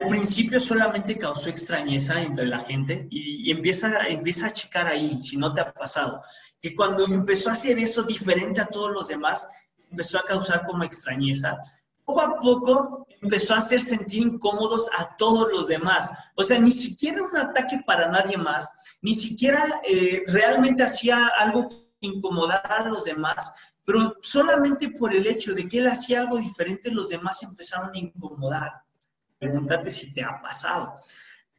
[0.00, 5.36] Al principio solamente causó extrañeza entre la gente y, empieza, empieza a checar ahí, si
[5.36, 6.22] no te ha pasado
[6.60, 9.48] que cuando empezó a hacer eso diferente a todos los demás,
[9.90, 11.58] empezó a causar como extrañeza.
[12.04, 16.12] Poco a poco empezó a hacer sentir incómodos a todos los demás.
[16.34, 18.70] O sea, ni siquiera un ataque para nadie más,
[19.02, 25.26] ni siquiera eh, realmente hacía algo que incomodara a los demás, pero solamente por el
[25.26, 28.82] hecho de que él hacía algo diferente, los demás empezaron a incomodar.
[29.38, 30.94] Pregúntate si te ha pasado.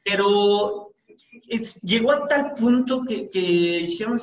[0.03, 0.93] Pero
[1.83, 4.17] llegó a tal punto que, que hicieron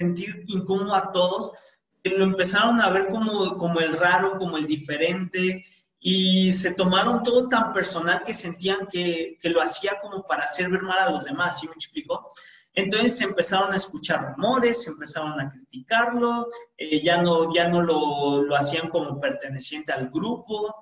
[0.00, 1.52] sentir incómodo a todos,
[2.02, 5.62] que lo empezaron a ver como, como el raro, como el diferente,
[6.00, 10.70] y se tomaron todo tan personal que sentían que, que lo hacía como para hacer
[10.70, 12.30] ver mal a los demás, ¿sí me explico?
[12.72, 18.42] Entonces se empezaron a escuchar rumores, empezaron a criticarlo, eh, ya no, ya no lo,
[18.42, 20.72] lo, hacían como perteneciente al grupo.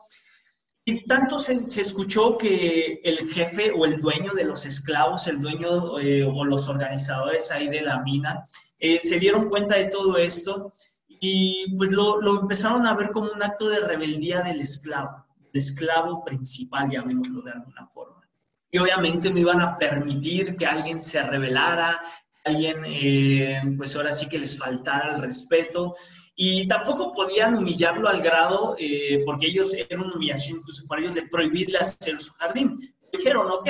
[0.89, 5.39] Y tanto se, se, escuchó que el jefe o el dueño de los esclavos, el
[5.39, 8.43] dueño eh, o los organizadores ahí de la mina,
[8.79, 10.73] eh, se dieron cuenta de todo esto
[11.07, 15.59] y pues lo, lo, empezaron a ver como un acto de rebeldía del esclavo, el
[15.61, 18.27] esclavo principal, llamémoslo de alguna forma.
[18.71, 22.01] Y obviamente no iban a permitir que alguien se rebelara,
[22.43, 25.95] que alguien, eh, pues ahora sí que les faltara el respeto.
[26.41, 31.15] Y tampoco podían humillarlo al grado, eh, porque ellos eran una humillación incluso para ellos,
[31.15, 32.79] de prohibirle hacer su jardín.
[33.13, 33.69] Dijeron, ok,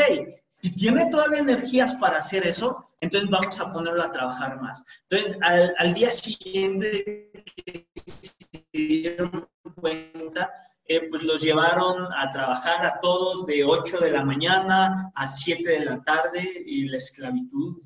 [0.61, 4.85] si tiene todavía energías para hacer eso, entonces vamos a ponerlo a trabajar más.
[5.09, 7.33] Entonces, al, día siguiente
[7.65, 10.53] que se dieron cuenta,
[10.85, 15.67] eh, pues los llevaron a trabajar a todos de 8 de la mañana a 7
[15.67, 17.81] de la tarde y la esclavitud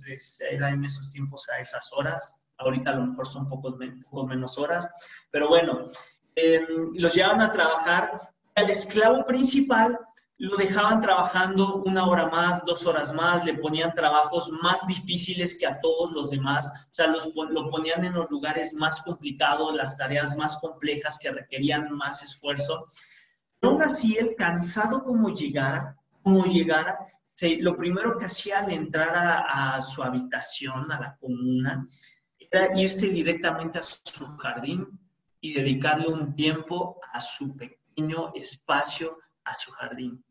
[0.51, 2.42] era en esos tiempos a esas horas.
[2.63, 3.77] Ahorita a lo mejor son pocos,
[4.27, 4.89] menos horas,
[5.31, 5.85] pero bueno,
[6.37, 8.33] eh, los llevaron a trabajar.
[8.55, 9.99] Al esclavo principal
[10.43, 15.69] lo dejaban trabajando una hora más, dos horas más, le ponían trabajos más difíciles que
[15.69, 19.97] a todos los demás, o sea, los, lo ponían en los lugares más complicados, las
[19.97, 22.89] tareas más complejas que requerían más esfuerzo.
[23.61, 26.99] Pero aún así, él, cansado como llegara, como llegara,
[27.61, 31.89] lo primero que hacía al entrar a, a su habitación, a la comuna,
[32.53, 34.87] era irse directamente a su jardín
[35.41, 40.23] y dedicarle un tiempo a su pequeño espacio, a su jardín.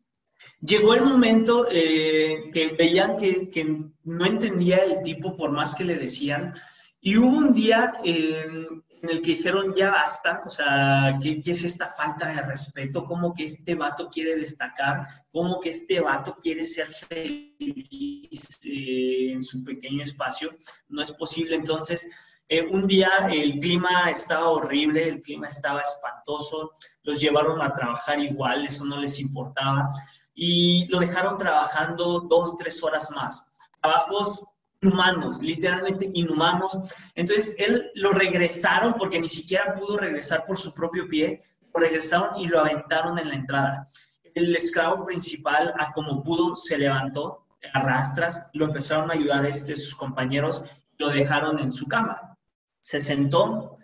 [0.60, 5.84] Llegó el momento eh, que veían que, que, no entendía el tipo por más que
[5.84, 6.54] le decían
[7.00, 11.64] y hubo un día en el que dijeron ya basta, o sea, ¿qué, ¿qué, es
[11.64, 13.04] esta falta de respeto?
[13.04, 15.06] ¿Cómo que este vato quiere destacar?
[15.32, 20.56] ¿Cómo que este vato quiere ser feliz eh, en su pequeño espacio?
[20.88, 21.56] No es posible.
[21.56, 22.08] Entonces,
[22.48, 28.20] eh, un día el clima estaba horrible, el clima estaba espantoso, los llevaron a trabajar
[28.20, 29.88] igual, eso no les importaba
[30.34, 33.46] y lo dejaron trabajando dos, tres horas más.
[33.80, 34.44] Trabajos
[34.82, 36.78] inhumanos, literalmente inhumanos.
[37.14, 41.40] Entonces, él lo regresaron porque ni siquiera pudo regresar por su propio pie,
[41.72, 43.88] lo regresaron y lo aventaron en la entrada.
[44.34, 49.94] El esclavo principal, a como pudo, se levantó, arrastras, lo empezaron a ayudar este, sus
[49.94, 50.64] compañeros,
[50.98, 52.36] lo dejaron en su cama.
[52.80, 53.78] Se sentó,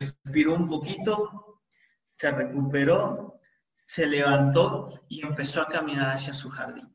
[0.00, 1.60] respiró un poquito,
[2.16, 3.32] se recuperó
[3.92, 6.90] se levantó y empezó a caminar hacia su jardín.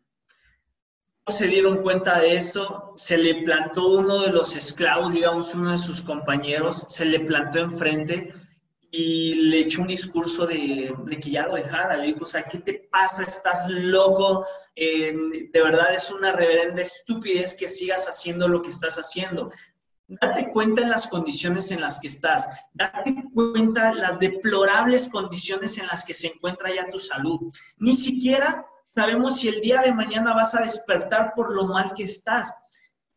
[1.27, 5.77] Se dieron cuenta de esto, se le plantó uno de los esclavos, digamos, uno de
[5.77, 8.33] sus compañeros, se le plantó enfrente
[8.91, 11.97] y le echó un discurso de, que ya lo dejara.
[11.97, 13.23] Le dijo, o sea, ¿qué te pasa?
[13.23, 14.45] ¿Estás loco?
[14.75, 15.13] Eh,
[15.51, 19.51] de verdad es una reverenda estupidez que sigas haciendo lo que estás haciendo.
[20.07, 22.47] Date cuenta en las condiciones en las que estás.
[22.73, 27.51] Date cuenta las deplorables condiciones en las que se encuentra ya tu salud.
[27.77, 28.65] Ni siquiera
[28.97, 32.55] sabemos si el día de mañana vas a despertar por lo mal que estás.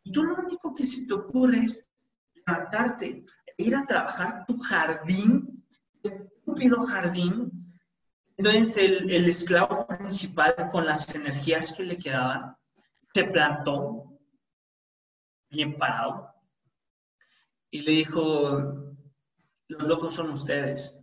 [0.02, 1.90] Y tú lo único que se te ocurre es
[2.34, 3.24] levantarte,
[3.56, 5.66] ir a trabajar tu jardín,
[6.02, 7.50] estúpido jardín.
[8.36, 12.54] Entonces el, el esclavo principal, con las energías que le quedaban,
[13.14, 14.20] se plantó
[15.48, 16.30] bien parado
[17.70, 18.98] y le dijo,
[19.68, 21.02] los locos son ustedes,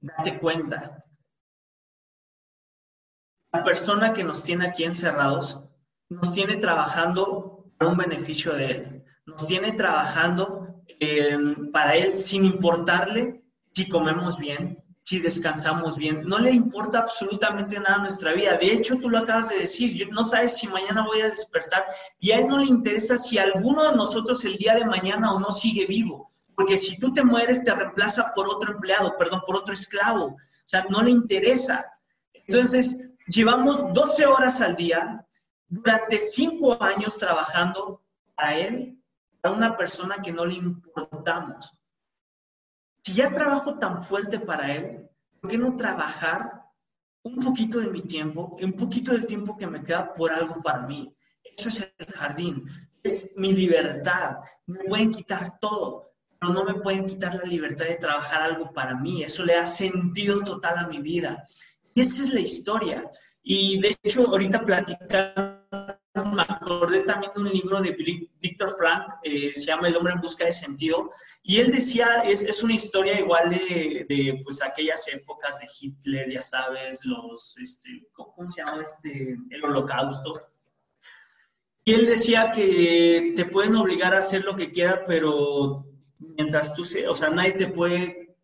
[0.00, 0.98] date cuenta.
[3.54, 5.68] La persona que nos tiene aquí encerrados
[6.10, 11.38] nos tiene trabajando para un beneficio de él, nos tiene trabajando eh,
[11.72, 16.24] para él sin importarle si comemos bien, si descansamos bien.
[16.24, 18.56] No le importa absolutamente nada a nuestra vida.
[18.56, 21.86] De hecho, tú lo acabas de decir, no sabes si mañana voy a despertar
[22.18, 25.38] y a él no le interesa si alguno de nosotros el día de mañana o
[25.38, 26.28] no sigue vivo.
[26.56, 30.24] Porque si tú te mueres, te reemplaza por otro empleado, perdón, por otro esclavo.
[30.24, 31.84] O sea, no le interesa.
[32.32, 35.26] Entonces, llevamos 12 horas al día
[35.68, 38.02] durante 5 años trabajando
[38.36, 39.02] a él,
[39.42, 41.76] a una persona que no le importamos.
[43.04, 45.10] Si ya trabajo tan fuerte para Él,
[45.40, 46.64] ¿por qué no trabajar
[47.22, 50.86] un poquito de mi tiempo, un poquito del tiempo que me queda por algo para
[50.86, 51.14] mí?
[51.42, 52.66] Eso es el jardín,
[53.02, 54.38] es mi libertad.
[54.66, 58.94] Me pueden quitar todo, pero no me pueden quitar la libertad de trabajar algo para
[58.94, 59.22] mí.
[59.22, 61.44] Eso le da sentido total a mi vida.
[61.94, 63.10] Y esa es la historia.
[63.42, 65.54] Y de hecho, ahorita platicando
[66.22, 67.90] me acordé también de un libro de
[68.40, 71.10] Víctor Frank, eh, se llama El hombre en busca de sentido,
[71.42, 76.30] y él decía, es, es una historia igual de, de, pues aquellas épocas de Hitler,
[76.30, 79.36] ya sabes, los, este, ¿cómo se llama este?
[79.50, 80.32] El holocausto.
[81.84, 85.84] Y él decía que te pueden obligar a hacer lo que quieras, pero
[86.18, 88.36] mientras tú, se, o sea, nadie te puede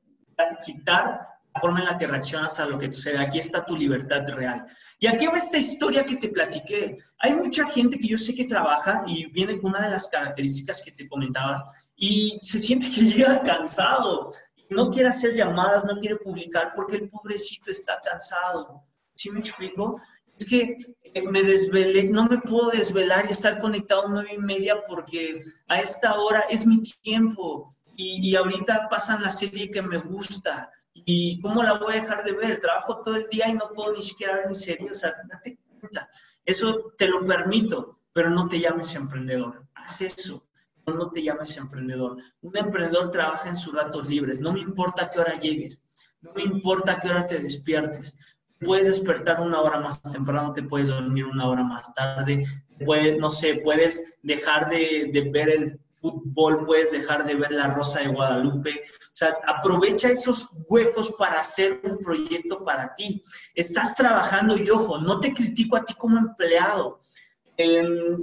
[0.65, 1.21] quitar
[1.59, 3.19] forma en la que reaccionas a lo que sucede.
[3.19, 4.65] Aquí está tu libertad real.
[4.99, 6.99] Y aquí va esta historia que te platiqué.
[7.19, 10.83] Hay mucha gente que yo sé que trabaja y viene con una de las características
[10.83, 11.65] que te comentaba
[11.97, 14.31] y se siente que llega cansado.
[14.69, 18.85] No quiere hacer llamadas, no quiere publicar porque el pobrecito está cansado.
[19.15, 20.01] ¿Sí me explico?
[20.39, 24.87] Es que eh, me desvelé, no me puedo desvelar y estar conectado nueve y media
[24.87, 29.99] porque a esta hora es mi tiempo y, y ahorita pasan la serie que me
[29.99, 32.61] gusta ¿Y cómo la voy a dejar de ver?
[32.61, 34.89] Trabajo todo el día y no puedo ni siquiera dar mi serio.
[34.91, 36.09] O sea, date cuenta.
[36.45, 39.67] Eso te lo permito, pero no te llames emprendedor.
[39.75, 40.47] Haz eso,
[40.85, 42.17] pero no te llames emprendedor.
[42.43, 44.41] Un emprendedor trabaja en sus ratos libres.
[44.41, 45.81] No me importa qué hora llegues.
[46.21, 48.17] No me importa qué hora te despiertes.
[48.61, 52.45] Puedes despertar una hora más temprano, te puedes dormir una hora más tarde.
[52.85, 57.69] Puedes, no sé, puedes dejar de, de ver el fútbol, puedes dejar de ver la
[57.69, 58.83] Rosa de Guadalupe.
[58.83, 63.23] O sea, aprovecha esos huecos para hacer un proyecto para ti.
[63.55, 67.01] Estás trabajando y ojo, no te critico a ti como empleado.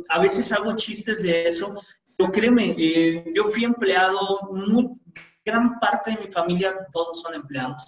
[0.09, 1.79] a veces hago chistes de eso,
[2.17, 4.89] pero créeme, eh, yo fui empleado, muy,
[5.45, 7.85] gran parte de mi familia, todos son empleados.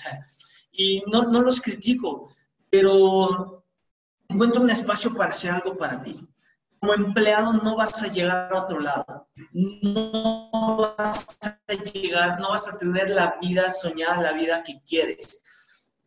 [0.71, 2.31] y no, no los critico,
[2.69, 3.65] pero
[4.27, 6.29] encuentro un espacio para hacer algo para ti
[6.79, 9.27] como empleado no vas a llegar a otro lado.
[9.53, 15.41] No vas a llegar, no vas a tener la vida soñada, la vida que quieres.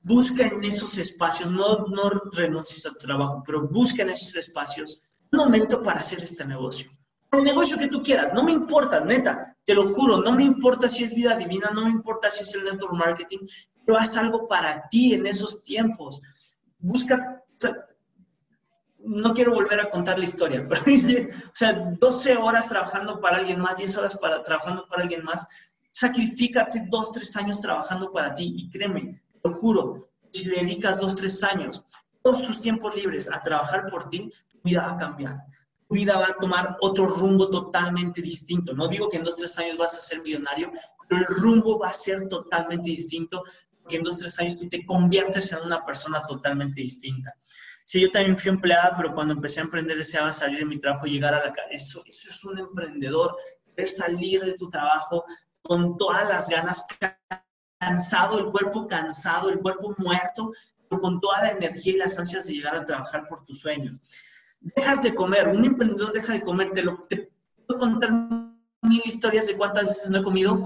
[0.01, 5.03] Busca en esos espacios, no, no renuncies a tu trabajo, pero busca en esos espacios
[5.31, 6.91] un momento para hacer este negocio.
[7.31, 10.89] El negocio que tú quieras, no me importa, neta, te lo juro, no me importa
[10.89, 13.39] si es vida divina, no me importa si es el network marketing,
[13.87, 16.21] pero haz algo para ti en esos tiempos.
[16.79, 17.43] Busca,
[19.05, 23.61] no quiero volver a contar la historia, pero o sea, 12 horas trabajando para alguien
[23.61, 25.47] más, 10 horas para, trabajando para alguien más,
[25.93, 31.01] sacrifícate dos, tres años trabajando para ti y créeme, te lo juro, si le dedicas
[31.01, 31.85] dos, tres años,
[32.23, 35.37] todos tus tiempos libres a trabajar por ti, tu vida va a cambiar.
[35.88, 38.73] Tu vida va a tomar otro rumbo totalmente distinto.
[38.73, 40.73] No digo que en dos, tres años vas a ser millonario,
[41.09, 43.45] pero el rumbo va a ser totalmente distinto,
[43.83, 47.35] porque en dos, tres años tú te conviertes en una persona totalmente distinta.
[47.93, 51.05] Sí, yo también fui empleada, pero cuando empecé a emprender deseaba salir de mi trabajo,
[51.05, 51.69] llegar a la casa.
[51.71, 53.37] Eso, eso es un emprendedor,
[53.67, 55.27] querer salir de tu trabajo
[55.61, 56.87] con todas las ganas,
[57.79, 60.53] cansado, el cuerpo cansado, el cuerpo muerto,
[60.88, 64.01] pero con toda la energía y las ansias de llegar a trabajar por tus sueños.
[64.75, 67.31] Dejas de comer, un emprendedor deja de comer, te, te
[67.67, 70.65] puedo contar mil historias de cuántas veces no he comido,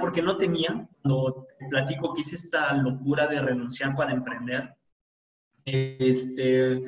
[0.00, 4.75] porque no tenía, cuando platico que hice esta locura de renunciar para emprender,
[5.66, 6.82] este,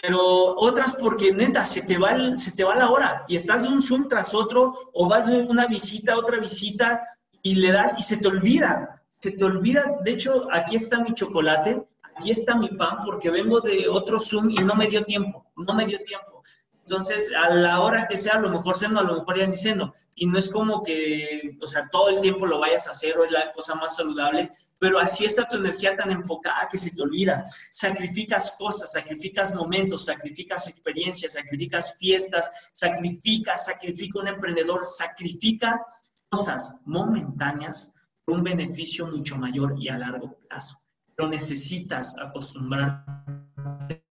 [0.00, 3.68] pero otras porque neta, se te, va se te va la hora y estás de
[3.68, 7.02] un Zoom tras otro o vas de una visita a otra visita
[7.42, 11.14] y le das y se te olvida, se te olvida, de hecho, aquí está mi
[11.14, 15.46] chocolate, aquí está mi pan porque vengo de otro Zoom y no me dio tiempo,
[15.56, 16.42] no me dio tiempo.
[16.90, 19.54] Entonces, a la hora que sea, a lo mejor ceno, a lo mejor ya ni
[19.54, 19.94] ceno.
[20.16, 23.24] Y no es como que, o sea, todo el tiempo lo vayas a hacer o
[23.24, 27.00] es la cosa más saludable, pero así está tu energía tan enfocada que se te
[27.00, 27.46] olvida.
[27.70, 35.80] Sacrificas cosas, sacrificas momentos, sacrificas experiencias, sacrificas fiestas, sacrificas, sacrifica un emprendedor, sacrifica
[36.28, 40.82] cosas momentáneas por un beneficio mucho mayor y a largo plazo.
[41.14, 44.09] Pero necesitas acostumbrarte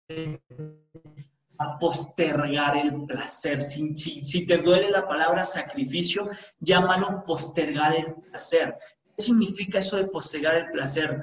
[1.79, 3.61] postergar el placer.
[3.61, 8.75] Si, si, te duele la palabra sacrificio, llámalo postergar el placer.
[9.15, 11.21] ¿Qué significa eso de postergar el placer?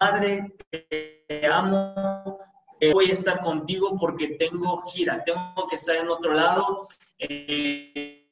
[0.00, 2.38] Madre, te amo,
[2.80, 6.86] eh, voy a estar contigo porque tengo gira, tengo que estar en otro lado,
[7.18, 8.24] eh,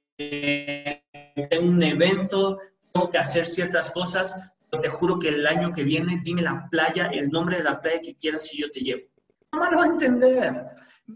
[1.51, 2.59] tengo un evento,
[2.93, 6.69] tengo que hacer ciertas cosas, pero te juro que el año que viene, dime la
[6.71, 9.03] playa, el nombre de la playa que quieras y yo te llevo.
[9.53, 10.67] No lo va a entender.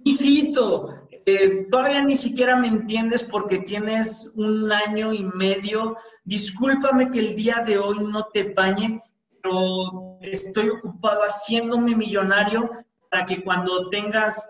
[0.05, 5.97] Hijito, eh, todavía ni siquiera me entiendes porque tienes un año y medio.
[6.25, 9.03] Discúlpame que el día de hoy no te bañe,
[9.43, 12.71] pero estoy ocupado haciéndome millonario
[13.11, 14.49] para que cuando tengas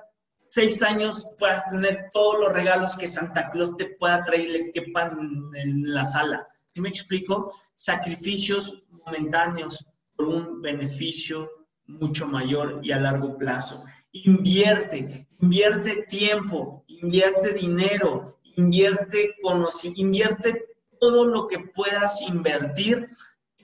[0.51, 5.95] seis años puedas tener todos los regalos que Santa Claus te pueda traer quepan en
[5.95, 6.47] la sala.
[6.75, 7.53] ¿Sí me explico?
[7.75, 9.87] Sacrificios momentáneos
[10.17, 11.51] por un beneficio
[11.87, 13.85] mucho mayor y a largo plazo.
[14.13, 20.67] Invierte, invierte tiempo, invierte dinero, invierte conocimiento, invierte
[21.01, 23.09] todo lo que puedas invertir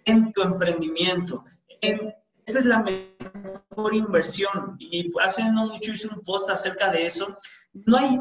[0.06, 1.44] en tu emprendimiento.
[1.80, 4.76] esa es la mejor inversión.
[4.78, 7.36] Y hace no mucho hice un post acerca de eso.
[7.72, 8.18] No hay,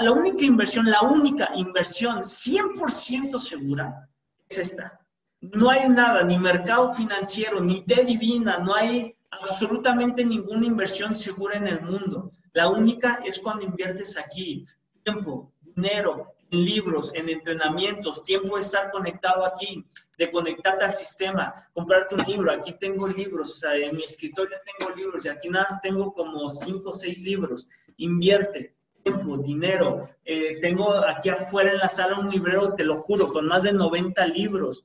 [0.00, 4.08] la única inversión, la única inversión 100% segura
[4.48, 5.00] es esta.
[5.40, 11.56] No hay nada, ni mercado financiero, ni de divina, no hay absolutamente ninguna inversión segura
[11.56, 12.30] en el mundo.
[12.52, 14.64] La única es cuando inviertes aquí
[15.02, 19.84] tiempo, dinero, en libros, en entrenamientos, tiempo de estar conectado aquí,
[20.18, 22.52] de conectarte al sistema, comprarte un libro.
[22.52, 26.90] Aquí tengo libros, en mi escritorio tengo libros y aquí nada más tengo como cinco
[26.90, 27.68] o seis libros.
[27.96, 30.08] Invierte tiempo, dinero.
[30.24, 33.72] Eh, tengo aquí afuera en la sala un librero, te lo juro, con más de
[33.72, 34.84] 90 libros.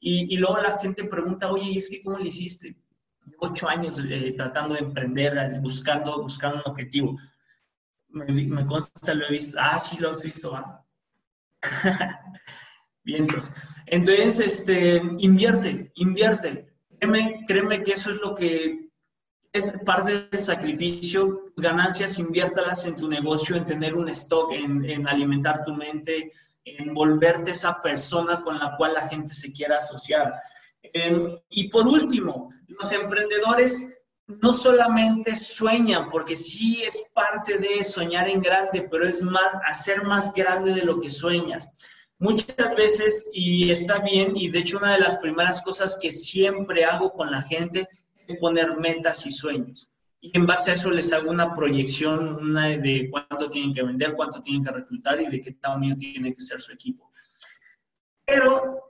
[0.00, 2.76] Y, y luego la gente pregunta, oye, ¿y es que cómo le hiciste?
[3.38, 7.18] Ocho años eh, tratando de emprender, buscando, buscando un objetivo.
[8.08, 9.58] Me, consta, lo he visto.
[9.60, 10.84] Ah, sí, lo has visto, ¿va?
[13.04, 13.54] Bien, entonces,
[13.86, 16.68] entonces, este, invierte, invierte.
[16.98, 18.90] Créeme, créeme que eso es lo que
[19.52, 21.52] es parte del sacrificio.
[21.56, 26.32] Ganancias, inviértalas en tu negocio, en tener un stock, en, en alimentar tu mente,
[26.64, 30.34] en volverte esa persona con la cual la gente se quiera asociar.
[30.82, 38.28] Em, y por último, los emprendedores no solamente sueñan, porque sí es parte de soñar
[38.28, 41.72] en grande, pero es más hacer más grande de lo que sueñas.
[42.18, 46.84] Muchas veces, y está bien, y de hecho una de las primeras cosas que siempre
[46.84, 47.88] hago con la gente
[48.26, 49.88] es poner metas y sueños.
[50.20, 54.14] Y en base a eso les hago una proyección una de cuánto tienen que vender,
[54.14, 57.10] cuánto tienen que reclutar y de qué tamaño tiene que ser su equipo.
[58.26, 58.89] Pero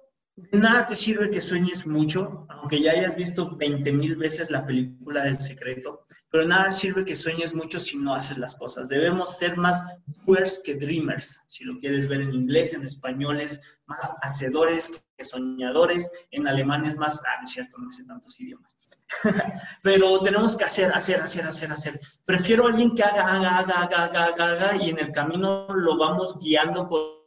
[0.53, 5.25] nada te sirve que sueñes mucho, aunque ya hayas visto 20 mil veces la película
[5.25, 8.89] del secreto, pero nada sirve que sueñes mucho si no haces las cosas.
[8.89, 13.61] Debemos ser más doers que dreamers, si lo quieres ver en inglés, en español es
[13.87, 18.41] más hacedores que soñadores, en alemán es más, ah, no es cierto, no sé tantos
[18.41, 18.79] idiomas.
[19.83, 22.01] pero tenemos que hacer, hacer, hacer, hacer, hacer.
[22.25, 26.39] Prefiero alguien que haga, haga, haga, haga, haga, haga, y en el camino lo vamos
[26.39, 27.20] guiando por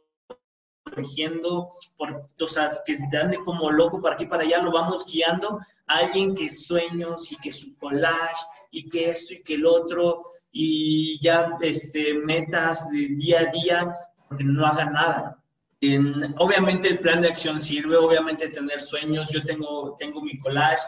[0.94, 5.04] corrigiendo, por, o sea, que se ande como loco para aquí para allá, lo vamos
[5.06, 9.66] guiando a alguien que sueños y que su collage y que esto y que el
[9.66, 13.92] otro y ya este, metas de día a día,
[14.28, 15.42] porque no haga nada.
[15.80, 20.82] En, obviamente el plan de acción sirve, obviamente tener sueños, yo tengo, tengo mi collage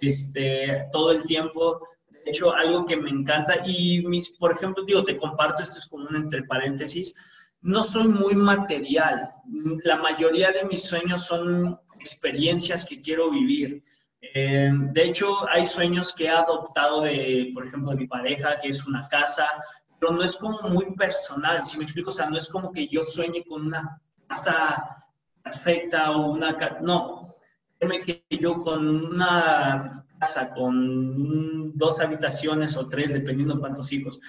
[0.00, 5.04] este, todo el tiempo, de hecho algo que me encanta y mis, por ejemplo, digo,
[5.04, 7.14] te comparto, esto es como un entre paréntesis,
[7.62, 9.34] no soy muy material.
[9.84, 13.82] La mayoría de mis sueños son experiencias que quiero vivir.
[14.20, 18.68] Eh, de hecho, hay sueños que he adoptado de, por ejemplo, de mi pareja, que
[18.68, 19.46] es una casa,
[19.98, 22.88] pero no es como muy personal, si me explico, o sea, no es como que
[22.88, 24.96] yo sueñe con una casa
[25.42, 26.56] perfecta o una...
[26.80, 27.34] No,
[27.78, 34.20] créeme que yo con una casa con dos habitaciones o tres, dependiendo cuántos hijos,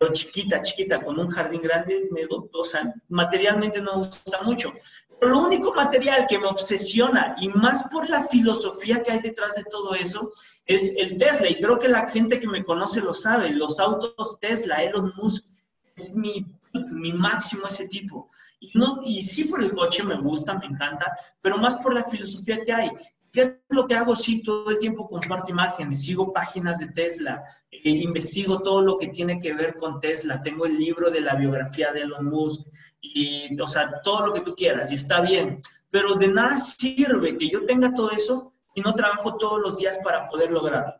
[0.00, 4.72] pero chiquita, chiquita, con un jardín grande, me, o sea, materialmente no gusta mucho.
[5.20, 9.56] Pero lo único material que me obsesiona, y más por la filosofía que hay detrás
[9.56, 10.32] de todo eso,
[10.64, 11.50] es el Tesla.
[11.50, 13.50] Y creo que la gente que me conoce lo sabe.
[13.50, 15.50] Los autos Tesla, Elon Musk,
[15.94, 16.46] es mi,
[16.92, 18.30] mi máximo ese tipo.
[18.72, 22.64] No, y sí por el coche me gusta, me encanta, pero más por la filosofía
[22.64, 22.90] que hay.
[23.32, 24.16] ¿Qué es lo que hago?
[24.16, 29.08] Sí, todo el tiempo comparto imágenes, sigo páginas de Tesla, eh, investigo todo lo que
[29.08, 32.66] tiene que ver con Tesla, tengo el libro de la biografía de Elon Musk,
[33.00, 37.36] y, o sea, todo lo que tú quieras, y está bien, pero de nada sirve
[37.38, 40.94] que yo tenga todo eso y no trabajo todos los días para poder lograrlo.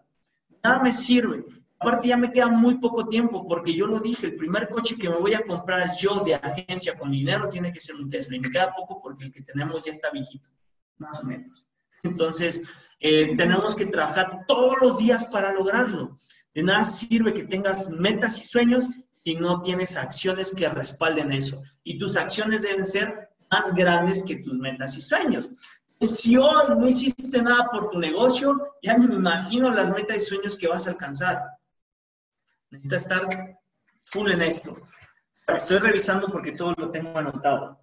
[0.63, 1.45] Nada me sirve.
[1.79, 5.09] Aparte ya me queda muy poco tiempo porque yo lo dije, el primer coche que
[5.09, 8.41] me voy a comprar yo de agencia con dinero tiene que ser un Tesla y
[8.41, 10.51] me queda poco porque el que tenemos ya está viejito,
[10.99, 11.70] más o menos.
[12.03, 12.63] Entonces,
[13.01, 16.17] eh, tenemos que trabajar todos los días para lograrlo.
[16.55, 18.89] De nada sirve que tengas metas y sueños
[19.25, 21.63] si no tienes acciones que respalden eso.
[21.85, 25.49] Y tus acciones deben ser más grandes que tus metas y sueños.
[26.01, 30.57] Si hoy no hiciste nada por tu negocio, ya me imagino las metas y sueños
[30.57, 31.43] que vas a alcanzar.
[32.71, 33.29] Necesitas estar
[34.01, 34.77] full en esto.
[35.47, 37.81] Estoy revisando porque todo lo tengo anotado.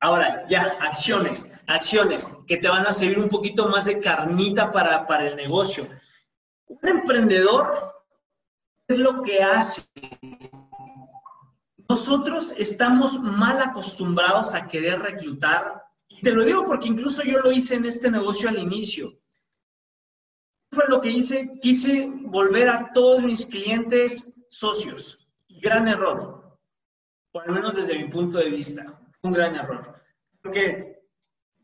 [0.00, 5.06] Ahora, ya, acciones, acciones que te van a servir un poquito más de carnita para,
[5.06, 5.86] para el negocio.
[6.66, 7.72] Un emprendedor
[8.88, 9.82] es lo que hace.
[11.88, 15.82] Nosotros estamos mal acostumbrados a querer reclutar.
[16.08, 19.18] Y te lo digo porque incluso yo lo hice en este negocio al inicio.
[20.72, 25.18] Fue lo que hice, quise volver a todos mis clientes socios.
[25.48, 26.58] Gran error,
[27.32, 30.02] o al menos desde mi punto de vista un gran error.
[30.42, 31.02] Porque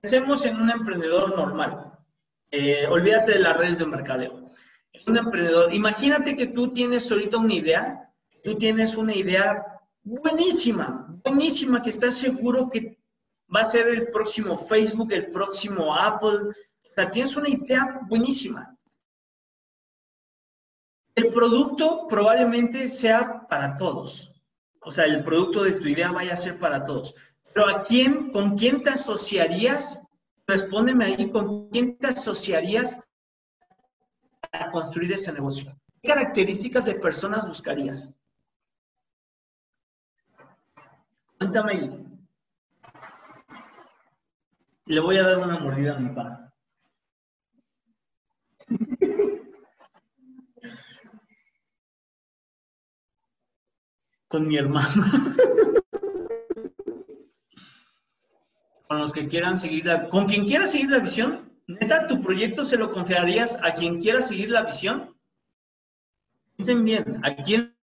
[0.00, 1.98] pensemos en un emprendedor normal.
[2.50, 4.46] Eh, olvídate de las redes de mercadeo.
[5.06, 8.12] Un emprendedor, imagínate que tú tienes ahorita una idea,
[8.44, 9.64] tú tienes una idea
[10.02, 12.98] buenísima, buenísima, que estás seguro que
[13.54, 16.50] va a ser el próximo Facebook, el próximo Apple.
[16.50, 18.76] O sea, tienes una idea buenísima.
[21.14, 24.30] El producto probablemente sea para todos.
[24.80, 27.14] O sea, el producto de tu idea vaya a ser para todos.
[27.54, 30.06] Pero ¿a quién, con quién te asociarías?
[30.46, 33.04] Respóndeme ahí, ¿con quién te asociarías
[34.50, 35.78] para construir ese negocio?
[36.02, 38.18] ¿Qué características de personas buscarías?
[41.38, 42.06] Cuéntame ahí.
[44.86, 46.52] Le voy a dar una mordida a mi pan.
[54.28, 54.88] Con mi hermano.
[58.92, 62.62] con los que quieran seguir la, con quien quiera seguir la visión, neta, tu proyecto
[62.62, 65.16] se lo confiarías a quien quiera seguir la visión.
[66.56, 67.74] Piensen bien, ¿a quién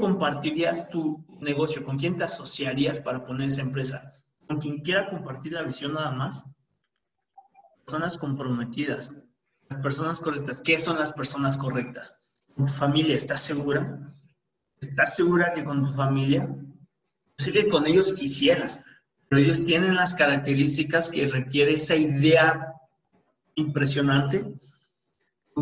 [0.00, 1.84] compartirías tu negocio?
[1.84, 4.14] ¿Con quién te asociarías para poner esa empresa?
[4.48, 6.42] ¿Con quien quiera compartir la visión nada más?
[7.84, 9.12] Personas comprometidas,
[9.68, 10.62] las personas correctas.
[10.62, 12.18] ¿Qué son las personas correctas?
[12.56, 14.10] ¿Tu familia estás segura?
[14.80, 16.48] ¿Estás segura que con tu familia
[17.38, 18.84] sé que con ellos quisieras,
[19.28, 22.72] pero ellos tienen las características que requiere esa idea
[23.54, 24.44] impresionante.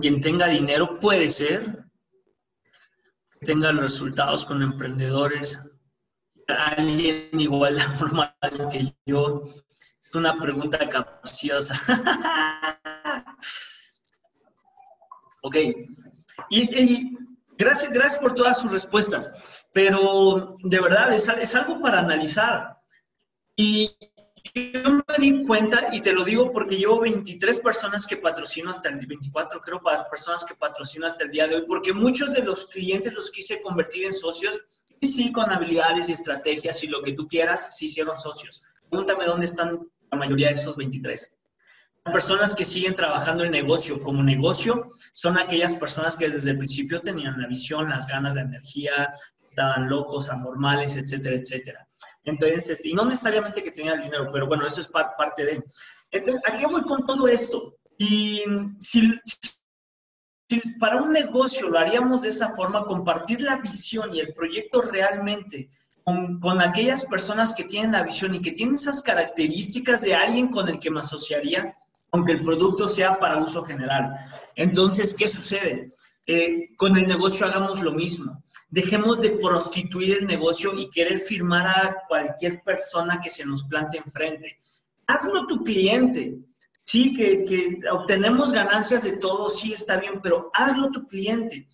[0.01, 1.87] Quien tenga dinero puede ser,
[3.41, 5.61] tenga los resultados con emprendedores,
[6.49, 8.35] alguien igual de normal
[8.71, 9.45] que yo.
[10.09, 11.75] Es una pregunta capciosa.
[15.43, 15.57] ok.
[16.51, 17.17] y
[17.57, 22.79] Gracias, gracias por todas sus respuestas, pero de verdad es, algo para analizar.
[23.57, 23.97] Y
[24.55, 28.89] yo me di cuenta, y te lo digo porque llevo 23 personas que patrocino hasta
[28.89, 29.81] el 24, creo,
[30.11, 33.63] personas que patrocino hasta el día de hoy, porque muchos de los clientes los quise
[33.63, 34.61] convertir en socios,
[35.01, 38.63] y sí, con habilidades y estrategias y lo que tú quieras, sí hicieron socios.
[38.89, 41.39] Pregúntame dónde están la mayoría de esos 23
[42.05, 47.01] personas que siguen trabajando el negocio como negocio son aquellas personas que desde el principio
[47.01, 49.11] tenían la visión, las ganas, la energía,
[49.49, 51.89] estaban locos, anormales, etcétera, etcétera.
[52.25, 55.65] Entonces, y no necesariamente que tenían el dinero, pero bueno, eso es parte de.
[56.11, 57.77] Entonces, ¿a qué voy con todo esto?
[57.97, 58.43] Y
[58.79, 59.13] si,
[60.49, 64.83] si para un negocio lo haríamos de esa forma, compartir la visión y el proyecto
[64.83, 65.71] realmente
[66.03, 70.49] con, con, aquellas personas que tienen la visión y que tienen esas características de alguien
[70.49, 71.75] con el que me asociaría,
[72.15, 74.15] aunque el producto sea para uso general.
[74.55, 75.91] Entonces, ¿qué sucede?
[76.29, 78.41] Eh, con el negocio hagamos lo mismo.
[78.71, 83.99] Dejemos de prostituir el negocio y querer firmar a cualquier persona que se nos plante
[83.99, 84.61] enfrente.
[85.09, 86.39] Hazlo tu cliente.
[86.85, 91.69] Sí, que, que obtenemos ganancias de todo, sí está bien, pero hazlo tu cliente.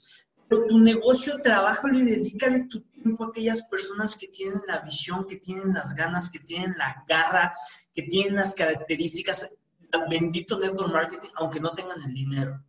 [0.48, 5.26] Pero tu negocio, trabájalo y dedícale tu tiempo a aquellas personas que tienen la visión,
[5.26, 7.52] que tienen las ganas, que tienen la garra,
[7.94, 9.50] que tienen las características.
[10.08, 12.60] Bendito network marketing, aunque no tengan el dinero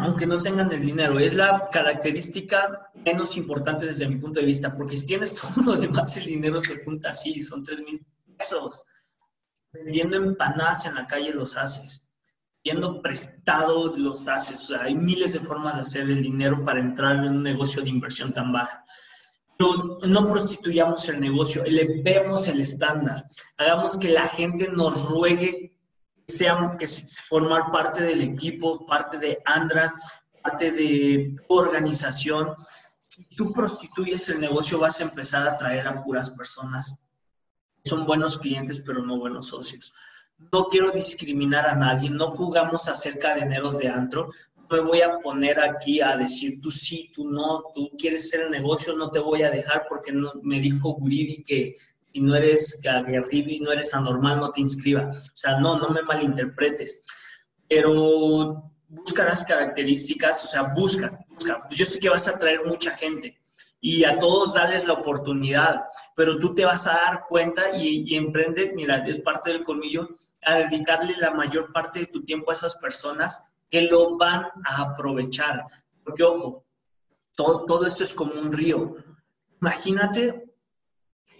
[0.00, 4.74] aunque no tengan el dinero, es la característica menos importante desde mi punto de vista,
[4.76, 8.06] porque si tienes todo lo demás, el dinero se junta así, son 3 mil
[8.36, 8.84] pesos.
[9.72, 12.08] Vendiendo empanadas en la calle los haces,
[12.62, 17.32] viendo prestado los haces, hay miles de formas de hacer el dinero para entrar en
[17.32, 18.84] un negocio de inversión tan baja.
[19.58, 23.24] Pero no prostituyamos el negocio, elevemos el estándar,
[23.56, 25.73] hagamos que la gente nos ruegue
[26.36, 26.86] sean, que
[27.28, 29.94] formar parte del equipo, parte de Andra,
[30.42, 32.54] parte de tu organización.
[33.00, 37.00] Si tú prostituyes el negocio, vas a empezar a traer a puras personas.
[37.84, 39.94] Son buenos clientes, pero no buenos socios.
[40.52, 44.28] No quiero discriminar a nadie, no jugamos a ser cadeneros de antro.
[44.56, 48.42] No me voy a poner aquí a decir tú sí, tú no, tú quieres ser
[48.42, 51.76] el negocio, no te voy a dejar porque no, me dijo Guridi que
[52.14, 55.08] si no eres aguerrido y no eres anormal, no te inscriba.
[55.08, 57.04] O sea, no, no me malinterpretes.
[57.68, 61.66] Pero busca las características, o sea, busca, busca.
[61.70, 63.36] Yo sé que vas a traer mucha gente
[63.80, 68.14] y a todos darles la oportunidad, pero tú te vas a dar cuenta y, y,
[68.14, 70.08] emprende, mira, es parte del colmillo,
[70.42, 74.82] a dedicarle la mayor parte de tu tiempo a esas personas que lo van a
[74.82, 75.64] aprovechar.
[76.04, 76.64] Porque, ojo,
[77.34, 78.94] todo, todo esto es como un río.
[79.60, 80.44] Imagínate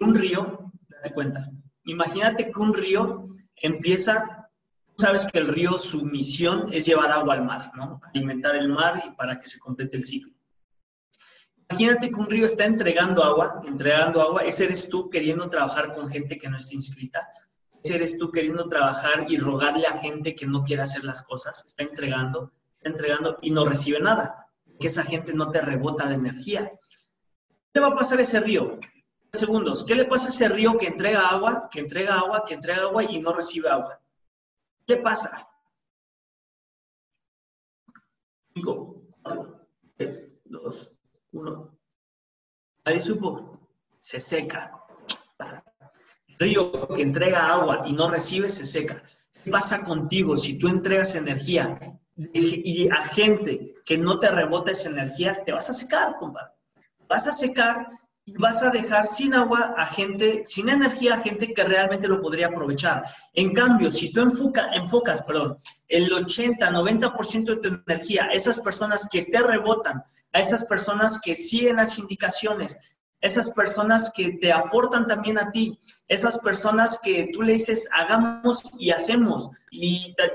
[0.01, 0.64] un río,
[1.13, 1.51] cuenta,
[1.85, 4.49] imagínate que un río empieza,
[4.97, 8.01] sabes que el río su misión es llevar agua al mar, ¿no?
[8.13, 10.33] Alimentar el mar y para que se complete el ciclo.
[11.71, 16.09] Imagínate que un río está entregando agua, entregando agua, ese eres tú queriendo trabajar con
[16.09, 17.27] gente que no está inscrita,
[17.83, 21.65] ese eres tú queriendo trabajar y rogarle a gente que no quiere hacer las cosas,
[21.67, 24.47] está entregando, está entregando y no recibe nada,
[24.79, 26.71] que esa gente no te rebota de energía.
[27.73, 28.79] ¿Qué va a pasar ese río?
[29.35, 29.85] Segundos.
[29.85, 33.05] ¿Qué le pasa a ese río que entrega agua, que entrega agua, que entrega agua
[33.05, 34.01] y no recibe agua?
[34.87, 35.49] ¿Qué pasa?
[38.55, 40.93] 5, 4, 3, 2,
[41.33, 41.79] 1.
[42.85, 43.59] Ahí supo,
[44.01, 44.81] se seca.
[46.39, 49.03] río que entrega agua y no recibe, se seca.
[49.43, 51.79] ¿Qué pasa contigo si tú entregas energía
[52.17, 56.53] y a gente que no te rebota esa energía, te vas a secar, compadre.
[57.09, 57.87] Vas a secar
[58.27, 62.23] y vas a dejar sin agua a gente, sin energía a gente que realmente lo
[62.23, 63.05] podría aprovechar.
[63.35, 65.59] En cambio, si tú enfoca, enfocas perdón,
[65.89, 70.03] el 80, 90% de tu energía a esas personas que te rebotan,
[70.33, 72.79] a esas personas que siguen las indicaciones,
[73.21, 78.73] esas personas que te aportan también a ti, esas personas que tú le dices hagamos
[78.79, 80.33] y hacemos y te,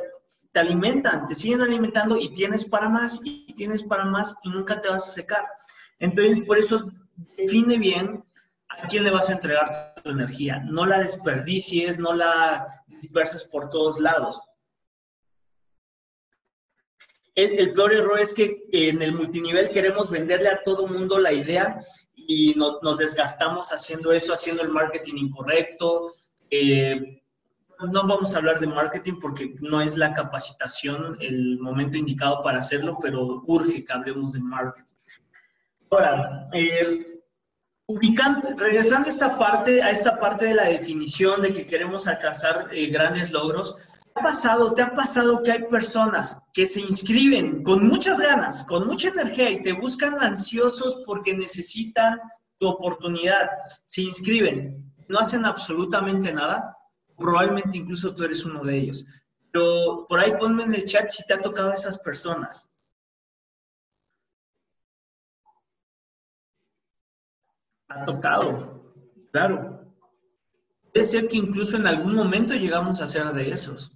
[0.51, 4.79] te alimentan, te siguen alimentando y tienes para más y tienes para más y nunca
[4.79, 5.45] te vas a secar.
[5.99, 6.91] Entonces, por eso
[7.38, 8.24] define bien
[8.70, 10.59] a quién le vas a entregar tu energía.
[10.59, 14.39] No la desperdicies, no la disperses por todos lados.
[17.36, 21.80] El, peor error es que en el multinivel queremos venderle a todo mundo la idea
[22.15, 26.11] y nos, desgastamos haciendo eso, haciendo el marketing incorrecto.
[26.49, 27.22] Eh,
[27.80, 32.59] no vamos a hablar de marketing porque no es la capacitación el momento indicado para
[32.59, 34.98] hacerlo, pero urge que hablemos de marketing.
[35.91, 37.21] Ahora, eh,
[37.87, 42.69] ubicando, regresando a esta, parte, a esta parte de la definición de que queremos alcanzar
[42.71, 43.77] eh, grandes logros,
[44.13, 48.63] ¿te ha pasado, te ha pasado que hay personas que se inscriben con muchas ganas,
[48.63, 52.19] con mucha energía y te buscan ansiosos porque necesitan
[52.59, 53.49] tu oportunidad?
[53.85, 56.77] Se inscriben, no hacen absolutamente nada,
[57.17, 59.05] probablemente incluso tú eres uno de ellos.
[59.51, 62.68] Pero por ahí ponme en el chat si te ha tocado a esas personas.
[67.89, 68.81] Ha tocado,
[69.31, 69.79] claro.
[70.93, 73.91] Puede ser que incluso en algún momento llegamos a ser de esos.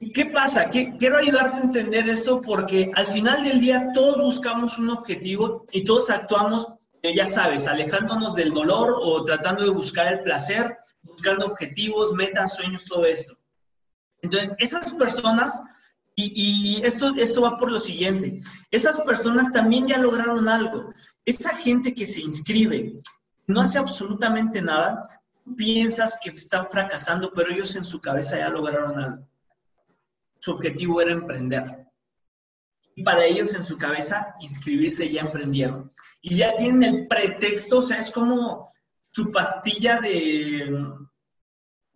[0.00, 0.68] ¿Y qué pasa?
[0.68, 5.84] Quiero ayudarte a entender esto porque al final del día todos buscamos un objetivo y
[5.84, 6.66] todos actuamos,
[7.02, 12.56] eh, ya sabes, alejándonos del dolor o tratando de buscar el placer, buscando objetivos, metas,
[12.56, 13.36] sueños, todo esto.
[14.22, 15.62] Entonces, esas personas
[16.14, 18.38] y, esto, esto va por lo siguiente,
[18.70, 20.92] esas personas también ya lograron algo.
[21.24, 23.02] Esa gente que se inscribe,
[23.46, 25.08] no hace absolutamente nada,
[25.56, 29.28] piensas que están fracasando, pero ellos en su cabeza ya lograron algo.
[30.38, 31.86] Su objetivo era emprender.
[32.94, 35.90] y para ellos en su cabeza inscribirse ya emprendieron.
[36.20, 38.68] Y ya tienen el pretexto, o sea, es como
[39.10, 40.92] su pastilla de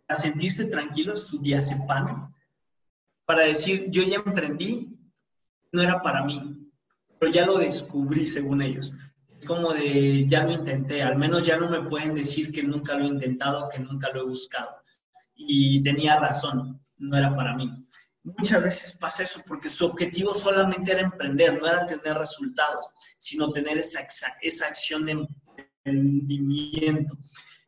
[0.08, 2.32] a sentirse tranquilos, su diazepam,
[3.26, 4.96] para decir, yo ya emprendí,
[5.72, 6.70] no era para mí,
[7.18, 8.94] pero ya lo descubrí según ellos.
[9.38, 12.96] Es como de, ya lo intenté, al menos ya no me pueden decir que nunca
[12.96, 14.70] lo he intentado, que nunca lo he buscado.
[15.34, 17.86] Y tenía razón, no era para mí.
[18.22, 23.52] Muchas veces pasa eso porque su objetivo solamente era emprender, no era tener resultados, sino
[23.52, 24.00] tener esa,
[24.40, 25.26] esa acción de
[25.84, 27.16] emprendimiento.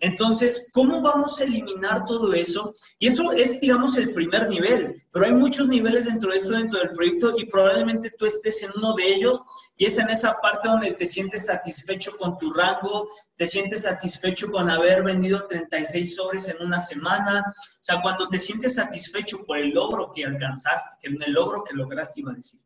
[0.01, 2.75] Entonces, ¿cómo vamos a eliminar todo eso?
[3.01, 6.79] Y eso es, digamos, el primer nivel, pero hay muchos niveles dentro de eso, dentro
[6.79, 9.43] del proyecto, y probablemente tú estés en uno de ellos,
[9.77, 14.51] y es en esa parte donde te sientes satisfecho con tu rango, te sientes satisfecho
[14.53, 19.59] con haber vendido 36 sobres en una semana, o sea, cuando te sientes satisfecho por
[19.59, 22.61] el logro que alcanzaste, que el logro que lograste, iba a decir,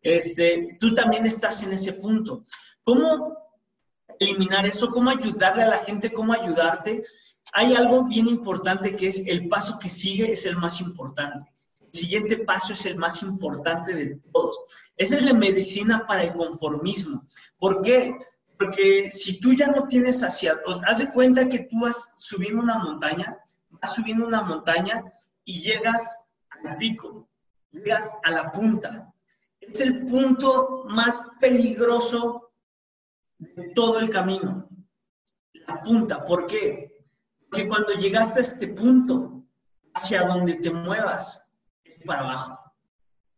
[0.00, 2.44] este, tú también estás en ese punto.
[2.82, 3.36] ¿Cómo
[4.20, 7.02] eliminar eso, cómo ayudarle a la gente, cómo ayudarte,
[7.52, 11.50] hay algo bien importante que es el paso que sigue es el más importante.
[11.80, 14.56] El siguiente paso es el más importante de todos.
[14.96, 17.26] Esa es la medicina para el conformismo.
[17.58, 18.14] ¿Por qué?
[18.56, 22.78] Porque si tú ya no tienes hacia, haz de cuenta que tú vas subiendo una
[22.78, 23.38] montaña,
[23.70, 25.02] vas subiendo una montaña
[25.44, 27.26] y llegas al pico,
[27.72, 29.12] llegas a la punta.
[29.60, 32.39] Es el punto más peligroso
[33.74, 34.68] todo el camino.
[35.66, 37.04] La punta, ¿por qué?
[37.48, 39.44] Porque cuando llegaste a este punto,
[39.94, 41.52] hacia donde te muevas,
[42.04, 42.58] para abajo,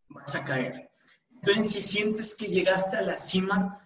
[0.08, 0.90] vas a caer.
[1.30, 3.76] Entonces, si sientes que llegaste a la cima,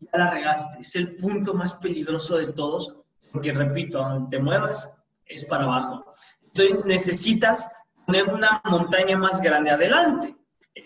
[0.00, 0.80] ya la regaste.
[0.80, 2.96] Es el punto más peligroso de todos,
[3.32, 6.04] porque repito, donde te muevas, es para abajo.
[6.42, 7.70] Entonces, necesitas
[8.06, 10.34] poner una montaña más grande adelante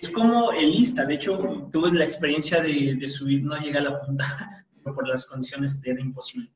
[0.00, 1.04] es como el lista.
[1.04, 1.38] De hecho,
[1.72, 4.24] tuve la experiencia de, subir, no llegué a la punta,
[4.84, 6.50] por las condiciones era imposible,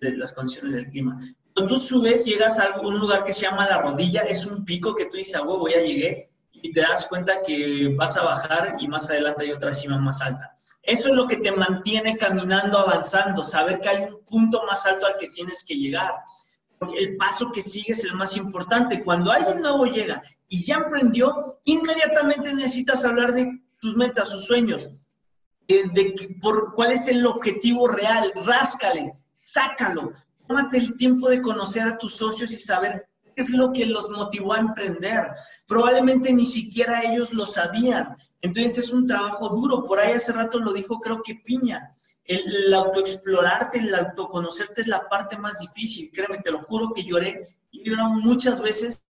[0.00, 1.18] de las condiciones del clima.
[1.54, 4.94] Cuando tú subes, llegas a un lugar que se llama La Rodilla, es un pico
[4.94, 8.76] que tú dices, ah, huevo, ya llegué, y te das cuenta que vas a bajar
[8.78, 10.54] y más adelante hay otra cima más alta.
[10.82, 15.06] Eso es lo que te mantiene caminando, avanzando, saber que hay un punto más alto
[15.06, 16.12] al que tienes que llegar
[16.96, 19.02] el paso que sigue es el más importante.
[19.02, 24.90] Cuando alguien nuevo llega y ya emprendió, inmediatamente necesitas hablar de sus metas, sus sueños,
[25.68, 29.12] eh, de, por cuál es el objetivo real, ráscale,
[29.44, 30.12] sácalo,
[30.46, 34.54] tómate el tiempo de conocer a tus socios y saber es lo que los motivó
[34.54, 35.28] a emprender.
[35.66, 38.16] Probablemente ni siquiera ellos lo sabían.
[38.40, 39.84] Entonces es un trabajo duro.
[39.84, 41.92] Por ahí hace rato lo dijo, creo que Piña.
[42.24, 46.10] El, autoexplorarte, el autoconocerte es la parte más difícil.
[46.12, 49.04] Créeme, te lo juro que lloré y lloré muchas veces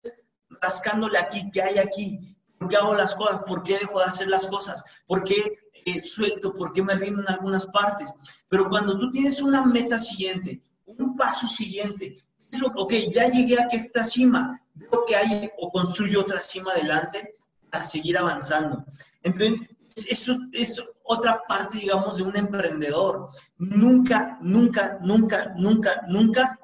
[0.61, 2.37] rascándole aquí, ¿qué hay aquí?
[2.59, 3.43] ¿Por qué hago las cosas?
[3.47, 4.85] ¿Por qué dejo de hacer las cosas?
[5.07, 6.55] ¿Por qué eh, suelto?
[6.55, 8.15] ¿Por qué me rindo en algunas partes?
[8.49, 12.17] Pero cuando tú tienes una meta siguiente, un paso siguiente,
[12.63, 17.37] ok, ya llegué a esta cima, veo que hay o construyo otra cima adelante
[17.71, 18.85] a seguir avanzando.
[19.23, 19.69] Entonces,
[20.09, 23.29] eso es otra parte, digamos, de un emprendedor.
[23.59, 26.59] Nunca, nunca, nunca, nunca, nunca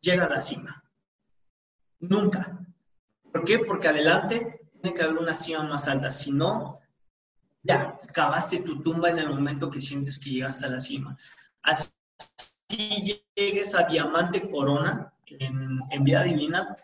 [0.00, 0.82] llega a la cima.
[2.00, 2.58] Nunca.
[3.32, 3.58] ¿Por qué?
[3.60, 6.10] Porque adelante tiene que haber una cima más alta.
[6.10, 6.78] Si no,
[7.62, 11.16] ya, cavaste tu tumba en el momento que sientes que llegaste a la cima.
[11.62, 11.90] Así
[12.76, 16.74] llegues a diamante corona en, en vida divina,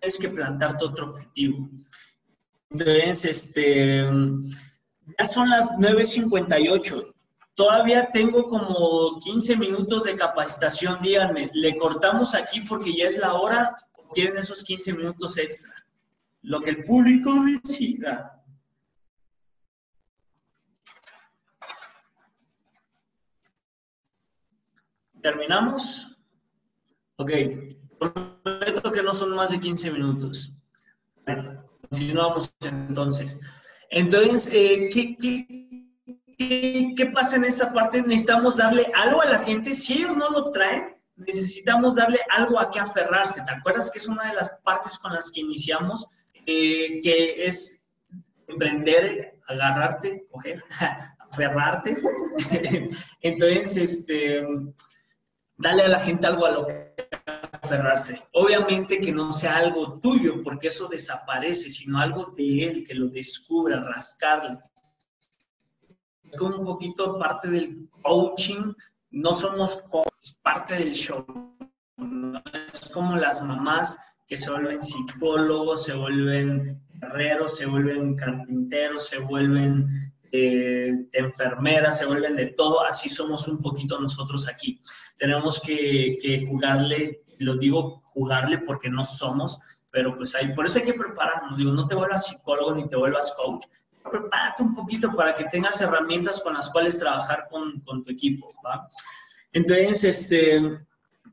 [0.00, 1.68] tienes que plantarte otro objetivo.
[2.70, 4.04] Entonces, este,
[5.18, 7.14] ya son las 9.58.
[7.54, 13.34] Todavía tengo como 15 minutos de capacitación, díganme, ¿le cortamos aquí porque ya es la
[13.34, 15.72] hora o quieren esos 15 minutos extra?
[16.42, 18.43] Lo que el público decida.
[25.24, 26.16] ¿Terminamos?
[27.16, 27.30] Ok.
[27.98, 30.52] Prometo que no son más de 15 minutos.
[31.24, 33.40] Bueno, continuamos entonces.
[33.88, 34.90] Entonces, eh,
[36.36, 38.02] ¿qué, pasa en esta parte?
[38.02, 39.72] Necesitamos darle algo a la gente.
[39.72, 43.42] Si ellos no lo traen, necesitamos darle algo a qué aferrarse.
[43.46, 46.06] ¿Te acuerdas que es una de las partes con las que iniciamos?
[46.44, 47.94] Eh, que es
[48.46, 50.62] emprender, agarrarte, coger,
[51.30, 51.96] aferrarte.
[53.22, 54.46] Entonces, este,
[55.64, 56.94] dale a la gente algo a lo que
[57.52, 58.22] aferrarse.
[58.32, 63.08] Obviamente que no sea algo tuyo, porque eso desaparece, sino algo de él, que lo
[63.08, 64.58] descubra, rascarle.
[66.30, 68.74] Es como un poquito parte del coaching,
[69.10, 69.82] no somos
[70.42, 71.24] parte del show.
[72.70, 79.18] Es como las mamás que se vuelven psicólogos, se vuelven herreros, se vuelven carpinteros, se
[79.18, 79.88] vuelven
[80.36, 82.84] eh, enfermeras, se vuelven de todo.
[82.84, 84.80] Así somos un poquito nosotros aquí.
[85.16, 89.60] Tenemos que, jugarle, lo digo jugarle porque no somos,
[89.92, 91.56] pero pues ahí, por eso hay que prepararnos.
[91.56, 93.66] Digo, no te vuelvas psicólogo ni te vuelvas coach.
[94.10, 98.88] Prepárate un poquito para que tengas herramientas con las cuales trabajar con, tu equipo, ¿va?
[99.52, 100.80] Entonces, este,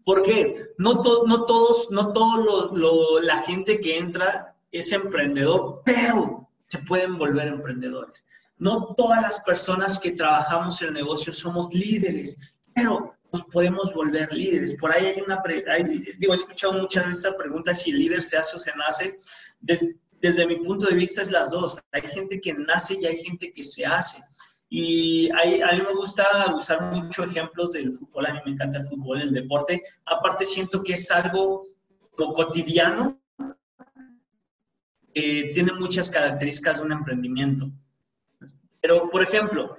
[0.05, 0.53] ¿por qué?
[0.77, 7.47] No, no todos, no todo la gente que entra es emprendedor, pero se pueden volver
[7.47, 8.27] emprendedores.
[8.61, 12.37] No todas las personas que trabajamos en el negocio somos líderes,
[12.75, 14.75] pero nos podemos volver líderes.
[14.75, 15.41] Por ahí hay una,
[16.19, 19.17] digo, he escuchado muchas veces esta pregunta si el líder se hace o se nace.
[20.21, 21.79] desde mi punto de vista es las dos.
[21.91, 24.19] Hay gente que nace y hay gente que se hace.
[24.69, 28.85] Y a mí me gusta usar muchos ejemplos del fútbol, a mí me encanta el
[28.85, 29.81] fútbol, el deporte.
[30.05, 31.65] Aparte siento que es algo
[32.15, 33.19] cotidiano,
[35.15, 37.71] eh, tiene muchas características de un emprendimiento.
[38.81, 39.77] Pero, por ejemplo,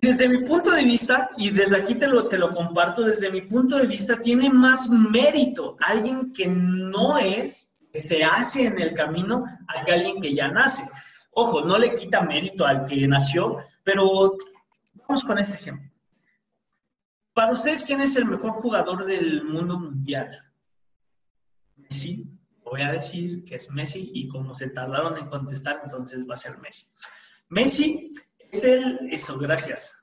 [0.00, 3.42] desde mi punto de vista, y desde aquí te lo, te lo comparto, desde mi
[3.42, 9.44] punto de vista, tiene más mérito alguien que no es, se hace en el camino,
[9.66, 10.84] a que alguien que ya nace.
[11.32, 14.36] Ojo, no le quita mérito al que nació, pero
[15.06, 15.90] vamos con este ejemplo.
[17.32, 20.28] Para ustedes, ¿quién es el mejor jugador del mundo mundial?
[21.76, 22.26] Messi.
[22.64, 26.36] Voy a decir que es Messi y como se tardaron en contestar, entonces va a
[26.36, 26.86] ser Messi.
[27.48, 28.12] Messi
[28.50, 29.96] es el, eso, gracias.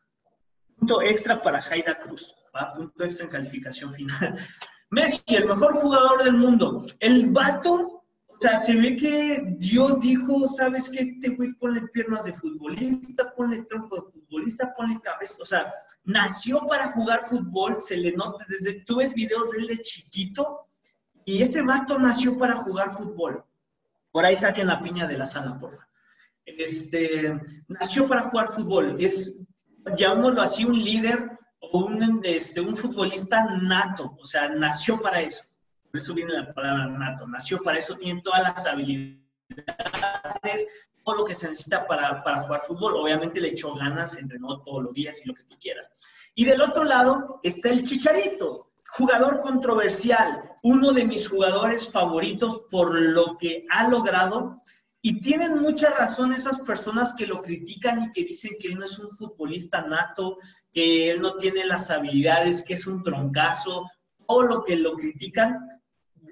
[0.78, 2.36] Punto extra para Jaida Cruz.
[2.76, 4.38] Punto extra en calificación final.
[4.90, 6.86] Messi, el mejor jugador del mundo.
[7.00, 7.96] El vato
[8.36, 13.34] o sea, se ve que Dios dijo, sabes que este güey pone piernas de futbolista,
[13.34, 15.38] pone tronco de futbolista, pone cabeza.
[15.42, 15.74] O sea,
[16.04, 20.68] nació para jugar fútbol, se le nota, desde tú ves videos de él de chiquito,
[21.24, 23.44] y ese vato nació para jugar fútbol.
[24.12, 25.85] Por ahí saquen la piña de la sala, porfa.
[26.46, 28.98] Este, nació para jugar fútbol.
[29.00, 29.46] Es,
[29.98, 34.16] llamémoslo así, un líder o un, este, un futbolista nato.
[34.20, 35.46] O sea, nació para eso
[35.96, 37.26] por eso viene la palabra nato.
[37.26, 39.24] Nació para eso, tiene todas las habilidades,
[41.06, 42.98] todo lo que se necesita para, para jugar fútbol.
[42.98, 45.90] Obviamente le echó ganas, entrenó todos los días y lo que tú quieras.
[46.36, 52.94] Y del otro lado está el Chicharito, jugador controversial, uno de mis jugadores favoritos por
[52.94, 54.62] lo que ha logrado.
[55.08, 58.86] Y tienen mucha razón esas personas que lo critican y que dicen que él no
[58.86, 60.40] es un futbolista nato,
[60.74, 63.88] que él no tiene las habilidades, que es un troncazo,
[64.26, 65.60] o lo que lo critican,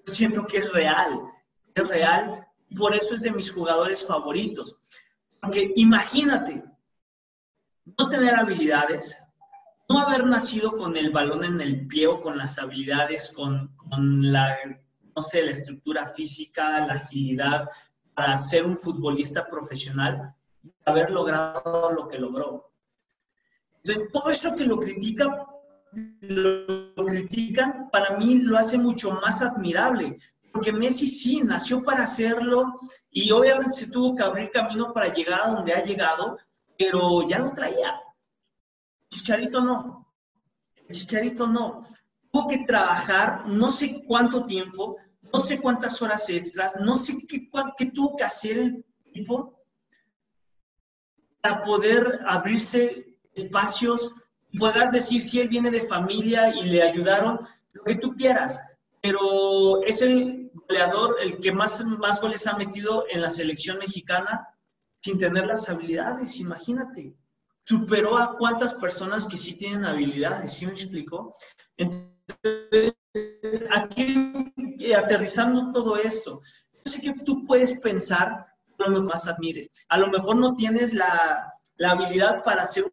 [0.03, 1.21] siento que es real,
[1.75, 4.75] es real, por eso es de mis jugadores favoritos.
[5.39, 6.63] Porque imagínate,
[7.85, 9.19] no tener habilidades,
[9.87, 14.31] no haber nacido con el balón en el pie o con las habilidades, con, con
[14.31, 14.57] la,
[15.15, 17.69] no sé, la estructura física, la agilidad
[18.13, 20.35] para ser un futbolista profesional,
[20.85, 22.71] haber logrado lo que logró.
[23.83, 25.47] Entonces, todo eso que lo critica
[26.21, 30.17] lo critican, para mí lo hace mucho más admirable,
[30.51, 32.73] porque Messi sí nació para hacerlo
[33.11, 36.37] y obviamente se tuvo que abrir camino para llegar a donde ha llegado,
[36.77, 37.99] pero ya lo traía.
[39.09, 40.13] Chicharito no.
[40.91, 41.85] Chicharito no.
[42.31, 44.97] Tuvo que trabajar no sé cuánto tiempo,
[45.33, 49.59] no sé cuántas horas extras, no sé qué, qué tuvo que hacer el tipo
[51.41, 54.13] para poder abrirse espacios
[54.57, 57.39] podrás decir si él viene de familia y le ayudaron,
[57.73, 58.61] lo que tú quieras,
[59.01, 64.47] pero es el goleador el que más, más goles ha metido en la selección mexicana
[65.01, 67.15] sin tener las habilidades, imagínate.
[67.65, 71.33] Superó a cuántas personas que sí tienen habilidades, ¿sí me explico?
[71.77, 72.93] Entonces,
[73.71, 74.31] aquí
[74.95, 76.41] aterrizando todo esto,
[76.73, 79.69] yo sé que tú puedes pensar lo mejor más admires.
[79.89, 82.91] A lo mejor no tienes la, la habilidad para ser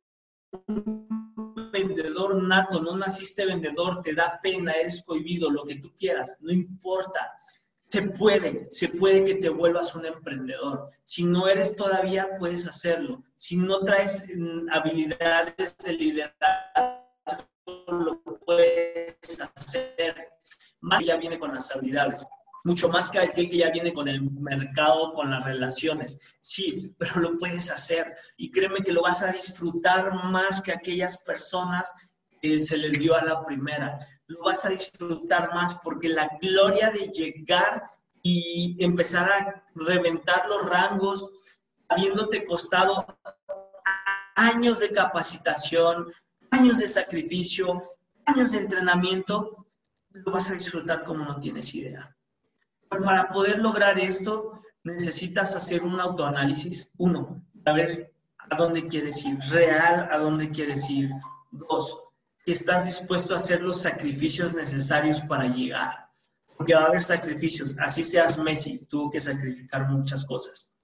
[0.66, 6.38] un vendedor nato, no naciste vendedor, te da pena, eres cohibido, lo que tú quieras,
[6.40, 7.32] no importa.
[7.88, 10.88] Se puede, se puede que te vuelvas un emprendedor.
[11.02, 13.20] Si no eres todavía, puedes hacerlo.
[13.36, 17.09] Si no traes mm, habilidades de liderazgo,
[17.88, 20.28] lo puedes hacer.
[20.80, 22.26] Más ya viene con las habilidades
[22.64, 26.20] mucho más que aquel que ya viene con el mercado, con las relaciones.
[26.40, 31.18] Sí, pero lo puedes hacer y créeme que lo vas a disfrutar más que aquellas
[31.18, 32.10] personas
[32.40, 33.98] que se les dio a la primera.
[34.26, 37.84] Lo vas a disfrutar más porque la gloria de llegar
[38.22, 41.58] y empezar a reventar los rangos,
[41.88, 43.06] habiéndote costado
[44.36, 46.12] años de capacitación,
[46.50, 47.82] años de sacrificio,
[48.26, 49.66] años de entrenamiento,
[50.10, 52.14] lo vas a disfrutar como no tienes idea
[52.90, 56.90] para poder lograr esto, necesitas hacer un autoanálisis.
[56.98, 58.12] Uno, a ver
[58.50, 61.10] a dónde quieres ir, real a dónde quieres ir.
[61.52, 62.04] Dos,
[62.44, 66.08] si estás dispuesto a hacer los sacrificios necesarios para llegar.
[66.56, 67.76] Porque va a haber sacrificios.
[67.78, 70.74] Así seas Messi, tuvo que sacrificar muchas cosas.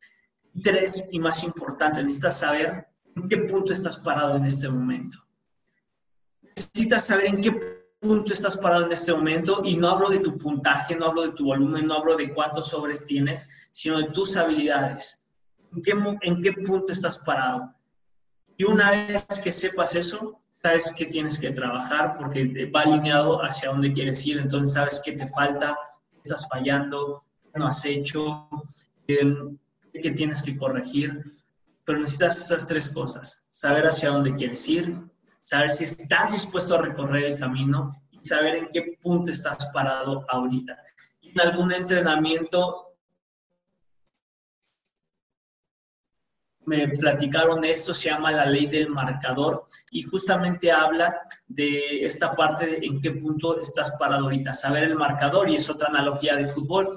[0.62, 2.86] Tres, y más importante, necesitas saber
[3.16, 5.18] en qué punto estás parado en este momento.
[6.56, 7.52] Necesitas saber en qué
[8.00, 11.32] punto estás parado en este momento y no hablo de tu puntaje, no hablo de
[11.32, 15.22] tu volumen, no hablo de cuántos sobres tienes, sino de tus habilidades.
[15.72, 17.74] ¿En qué, en qué punto estás parado?
[18.56, 23.70] Y una vez que sepas eso, sabes que tienes que trabajar porque va alineado hacia
[23.70, 25.76] dónde quieres ir, entonces sabes qué te falta,
[26.22, 27.22] estás fallando,
[27.54, 28.48] no has hecho,
[29.06, 31.22] qué tienes que corregir,
[31.84, 34.98] pero necesitas esas tres cosas, saber hacia dónde quieres ir,
[35.46, 40.26] saber si estás dispuesto a recorrer el camino y saber en qué punto estás parado
[40.28, 40.76] ahorita.
[41.22, 42.96] En algún entrenamiento
[46.64, 51.16] me platicaron esto, se llama la ley del marcador y justamente habla
[51.46, 55.90] de esta parte en qué punto estás parado ahorita, saber el marcador y es otra
[55.90, 56.90] analogía de fútbol.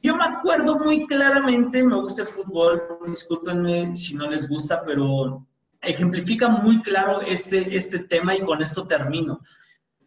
[0.00, 5.44] Yo me acuerdo muy claramente, me gusta el fútbol, discúlpenme si no les gusta, pero
[5.82, 9.40] ejemplifica muy claro este, este tema y con esto termino.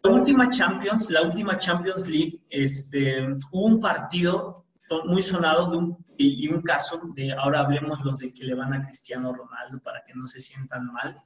[0.03, 4.65] La última Champions, la última Champions League, este, hubo un partido
[5.05, 9.34] muy sonado y, un caso de, ahora hablemos los de que le van a Cristiano
[9.34, 11.21] Ronaldo para que no se sientan mal.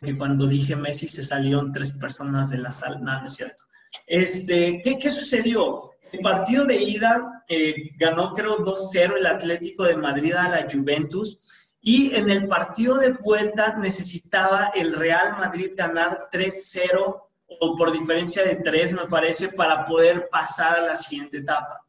[0.00, 3.64] Que cuando dije Messi se salieron tres personas de la sala, nada, no es cierto.
[4.06, 5.90] Este, ¿qué, ¿Qué sucedió?
[6.12, 11.65] El partido de ida eh, ganó creo 2-0 el Atlético de Madrid a la Juventus
[11.86, 17.22] y en el partido de vuelta necesitaba el Real Madrid ganar 3-0
[17.60, 21.80] o por diferencia de 3, me parece, para poder pasar a la siguiente etapa.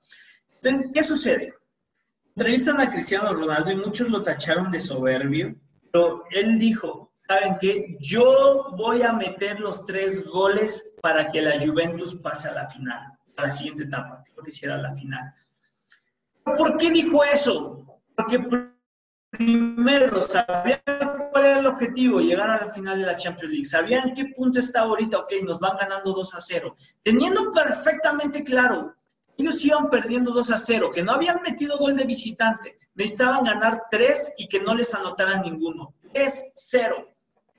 [0.62, 1.54] Entonces, ¿qué sucede?
[2.36, 5.56] Entrevistan a Cristiano Ronaldo y muchos lo tacharon de soberbio,
[5.92, 7.98] pero él dijo, ¿saben qué?
[8.00, 13.18] Yo voy a meter los tres goles para que la Juventus pase a la final,
[13.36, 15.34] a la siguiente etapa, que será la final.
[16.44, 18.00] ¿Por qué dijo eso?
[18.16, 18.38] Porque
[19.38, 20.82] primero sabían
[21.32, 24.60] cuál era el objetivo, llegar a la final de la Champions League, sabían qué punto
[24.60, 28.96] está ahorita, ok, nos van ganando 2 a 0, teniendo perfectamente claro,
[29.38, 33.84] ellos iban perdiendo 2 a 0, que no habían metido gol de visitante, necesitaban ganar
[33.92, 37.08] 3 y que no les anotaran ninguno, es 0.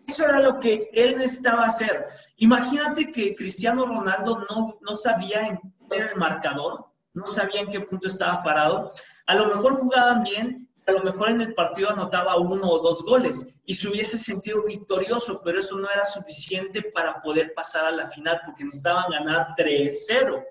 [0.07, 2.07] Eso era lo que él necesitaba hacer.
[2.39, 5.61] Imagínate que Cristiano Ronaldo no, no sabía en
[5.91, 8.91] era el marcador, no sabía en qué punto estaba parado.
[9.26, 13.05] A lo mejor jugaban bien, a lo mejor en el partido anotaba uno o dos
[13.05, 17.91] goles y se hubiese sentido victorioso, pero eso no era suficiente para poder pasar a
[17.91, 20.43] la final porque necesitaban ganar 3-0.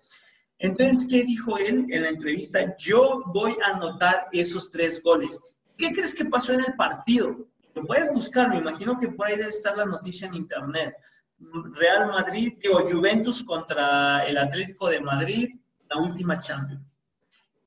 [0.60, 2.76] Entonces, ¿qué dijo él en la entrevista?
[2.78, 5.42] Yo voy a anotar esos tres goles.
[5.76, 7.36] ¿Qué crees que pasó en el partido?
[7.74, 10.94] Lo puedes buscar, me imagino que por ahí debe estar la noticia en internet.
[11.74, 15.50] Real Madrid, digo, Juventus contra el Atlético de Madrid,
[15.90, 16.82] la última Champions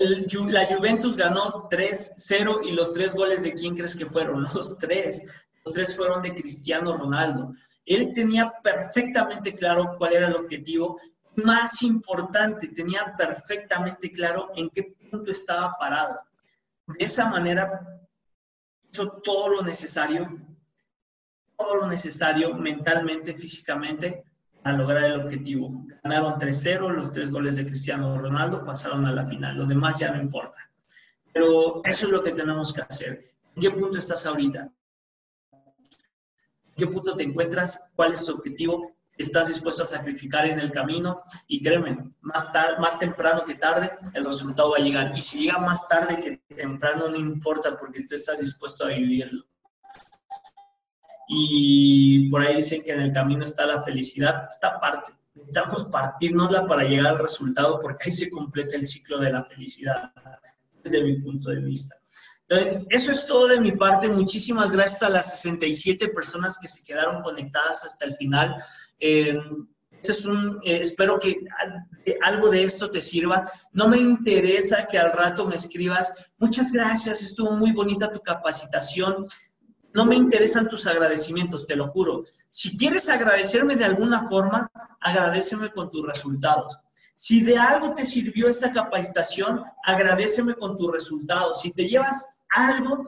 [0.01, 4.43] la Juventus ganó 3-0 y los tres goles de quién crees que fueron?
[4.55, 5.25] Los tres.
[5.65, 7.53] Los tres fueron de Cristiano Ronaldo.
[7.85, 10.99] Él tenía perfectamente claro cuál era el objetivo.
[11.37, 16.21] Más importante, tenía perfectamente claro en qué punto estaba parado.
[16.87, 18.01] De esa manera
[18.91, 20.29] hizo todo lo necesario,
[21.57, 24.25] todo lo necesario mentalmente, físicamente,
[24.65, 25.85] a lograr el objetivo.
[26.03, 29.57] Ganaron 3-0, los tres goles de Cristiano Ronaldo pasaron a la final.
[29.57, 30.71] Lo demás ya no importa.
[31.33, 33.33] Pero eso es lo que tenemos que hacer.
[33.55, 34.71] ¿En qué punto estás ahorita?
[35.53, 37.93] ¿En qué punto te encuentras?
[37.95, 38.97] ¿Cuál es tu objetivo?
[39.17, 41.23] ¿Estás dispuesto a sacrificar en el camino?
[41.47, 45.13] Y créeme, más, más temprano que tarde, el resultado va a llegar.
[45.17, 49.50] Y si llega más tarde que temprano, no importa porque tú estás dispuesto a vivirlo
[51.33, 55.13] y por ahí dicen que en el camino está la felicidad, esta parte.
[55.35, 60.13] Necesitamos partirnosla para llegar al resultado porque ahí se completa el ciclo de la felicidad,
[60.83, 61.95] desde mi punto de vista.
[62.49, 64.09] Entonces, eso es todo de mi parte.
[64.09, 68.57] Muchísimas gracias a las 67 personas que se quedaron conectadas hasta el final.
[68.99, 69.39] Eh,
[70.03, 71.37] es un, eh, espero que
[72.23, 73.49] algo de esto te sirva.
[73.73, 79.27] No me interesa que al rato me escribas, muchas gracias, estuvo muy bonita tu capacitación.
[79.93, 82.25] No me interesan tus agradecimientos, te lo juro.
[82.49, 84.71] Si quieres agradecerme de alguna forma,
[85.01, 86.79] agradeceme con tus resultados.
[87.15, 91.61] Si de algo te sirvió esta capacitación, agradeceme con tus resultados.
[91.61, 93.05] Si te llevas algo,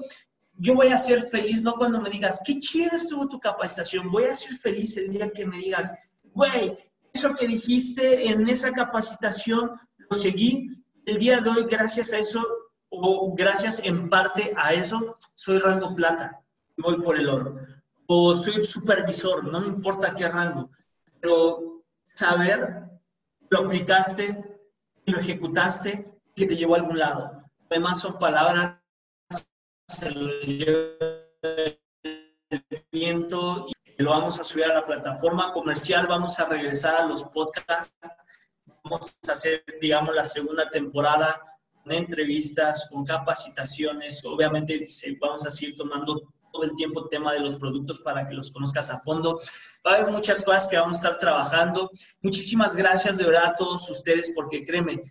[0.59, 4.25] yo voy a ser feliz, no cuando me digas, qué chido estuvo tu capacitación, voy
[4.25, 5.95] a ser feliz el día que me digas,
[6.35, 6.77] güey,
[7.13, 10.69] eso que dijiste en esa capacitación, lo seguí,
[11.07, 12.45] el día de hoy, gracias a eso,
[12.91, 16.42] o gracias en parte a eso, soy rango plata,
[16.77, 17.55] voy por el oro.
[18.07, 20.71] O soy supervisor, no me importa qué rango,
[21.21, 21.83] pero
[22.15, 22.83] saber,
[23.49, 24.61] lo aplicaste,
[25.07, 27.43] lo ejecutaste, que te llevó a algún lado.
[27.71, 28.79] Además son palabras,
[29.87, 30.31] se lo
[31.43, 33.67] el viento
[33.99, 38.11] y lo vamos a subir a la plataforma comercial, vamos a regresar a los podcasts,
[38.85, 41.41] vamos a hacer, digamos, la segunda temporada
[41.83, 44.87] con entrevistas, con capacitaciones, obviamente
[45.21, 48.91] vamos a seguir tomando todo el tiempo tema de los productos para que los conozcas
[48.91, 49.39] a fondo.
[49.87, 51.91] Va a haber muchas cosas que vamos a estar trabajando.
[52.23, 55.03] Muchísimas gracias de verdad a todos ustedes porque créeme,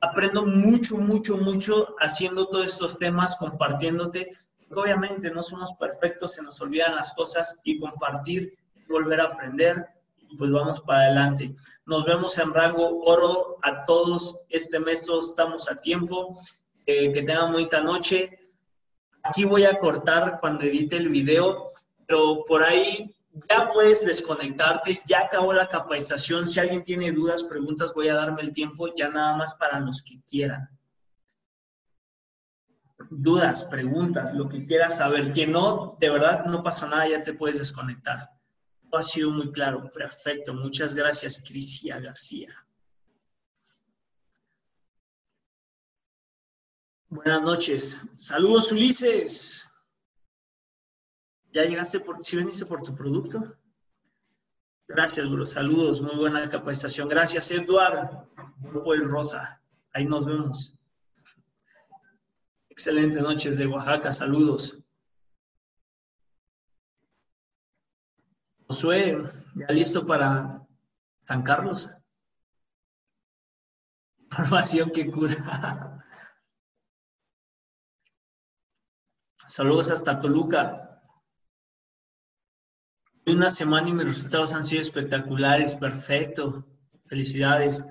[0.00, 4.32] aprendo mucho, mucho, mucho haciendo todos estos temas, compartiéndote.
[4.70, 8.56] Obviamente no somos perfectos, se nos olvidan las cosas y compartir,
[8.88, 9.94] volver a aprender
[10.38, 11.54] pues vamos para adelante.
[11.86, 14.38] Nos vemos en rango oro a todos.
[14.48, 16.34] Este mes todos estamos a tiempo.
[16.86, 18.38] Eh, que tengan bonita noche.
[19.24, 21.66] Aquí voy a cortar cuando edite el video,
[22.06, 23.14] pero por ahí
[23.48, 25.00] ya puedes desconectarte.
[25.06, 26.46] Ya acabó la capacitación.
[26.46, 30.02] Si alguien tiene dudas, preguntas, voy a darme el tiempo ya nada más para los
[30.02, 30.68] que quieran.
[33.10, 35.32] Dudas, preguntas, lo que quieras saber.
[35.32, 38.34] Que no, de verdad no pasa nada, ya te puedes desconectar
[38.96, 39.90] ha sido muy claro.
[39.92, 40.54] Perfecto.
[40.54, 42.54] Muchas gracias, Crisia García.
[47.14, 48.10] Buenas noches.
[48.16, 49.68] Saludos, Ulises.
[51.52, 53.56] ¿Ya llegaste por, si veniste por tu producto?
[54.88, 55.44] Gracias, bro.
[55.44, 56.00] Saludos.
[56.00, 57.08] Muy buena capacitación.
[57.08, 58.28] Gracias, Eduardo.
[58.58, 59.62] Grupo El Rosa.
[59.92, 60.74] Ahí nos vemos.
[62.68, 64.10] Excelente noches de Oaxaca.
[64.10, 64.84] Saludos.
[68.66, 69.16] Josué,
[69.54, 70.66] ya listo para
[71.28, 71.90] San Carlos.
[74.32, 76.03] Información que cura.
[79.54, 81.00] Saludos hasta Toluca.
[83.24, 85.76] Una semana y mis resultados han sido espectaculares.
[85.76, 86.66] Perfecto.
[87.04, 87.86] Felicidades.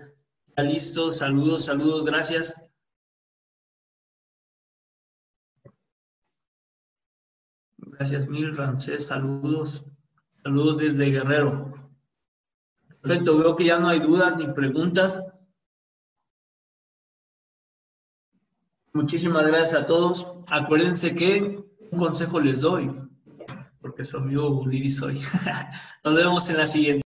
[0.58, 1.10] Ya listo.
[1.10, 2.04] Saludos, saludos.
[2.04, 2.74] Gracias.
[7.78, 9.08] Gracias mil, Ramsés.
[9.08, 9.86] Saludos.
[10.44, 11.72] Saludos desde Guerrero.
[13.02, 15.24] Perfecto, veo que ya no hay dudas ni preguntas.
[18.94, 20.34] Muchísimas gracias a todos.
[20.52, 22.92] Acuérdense que un consejo les doy,
[23.82, 25.20] porque su amigo Uriris soy.
[26.04, 27.02] Nos vemos en la siguiente.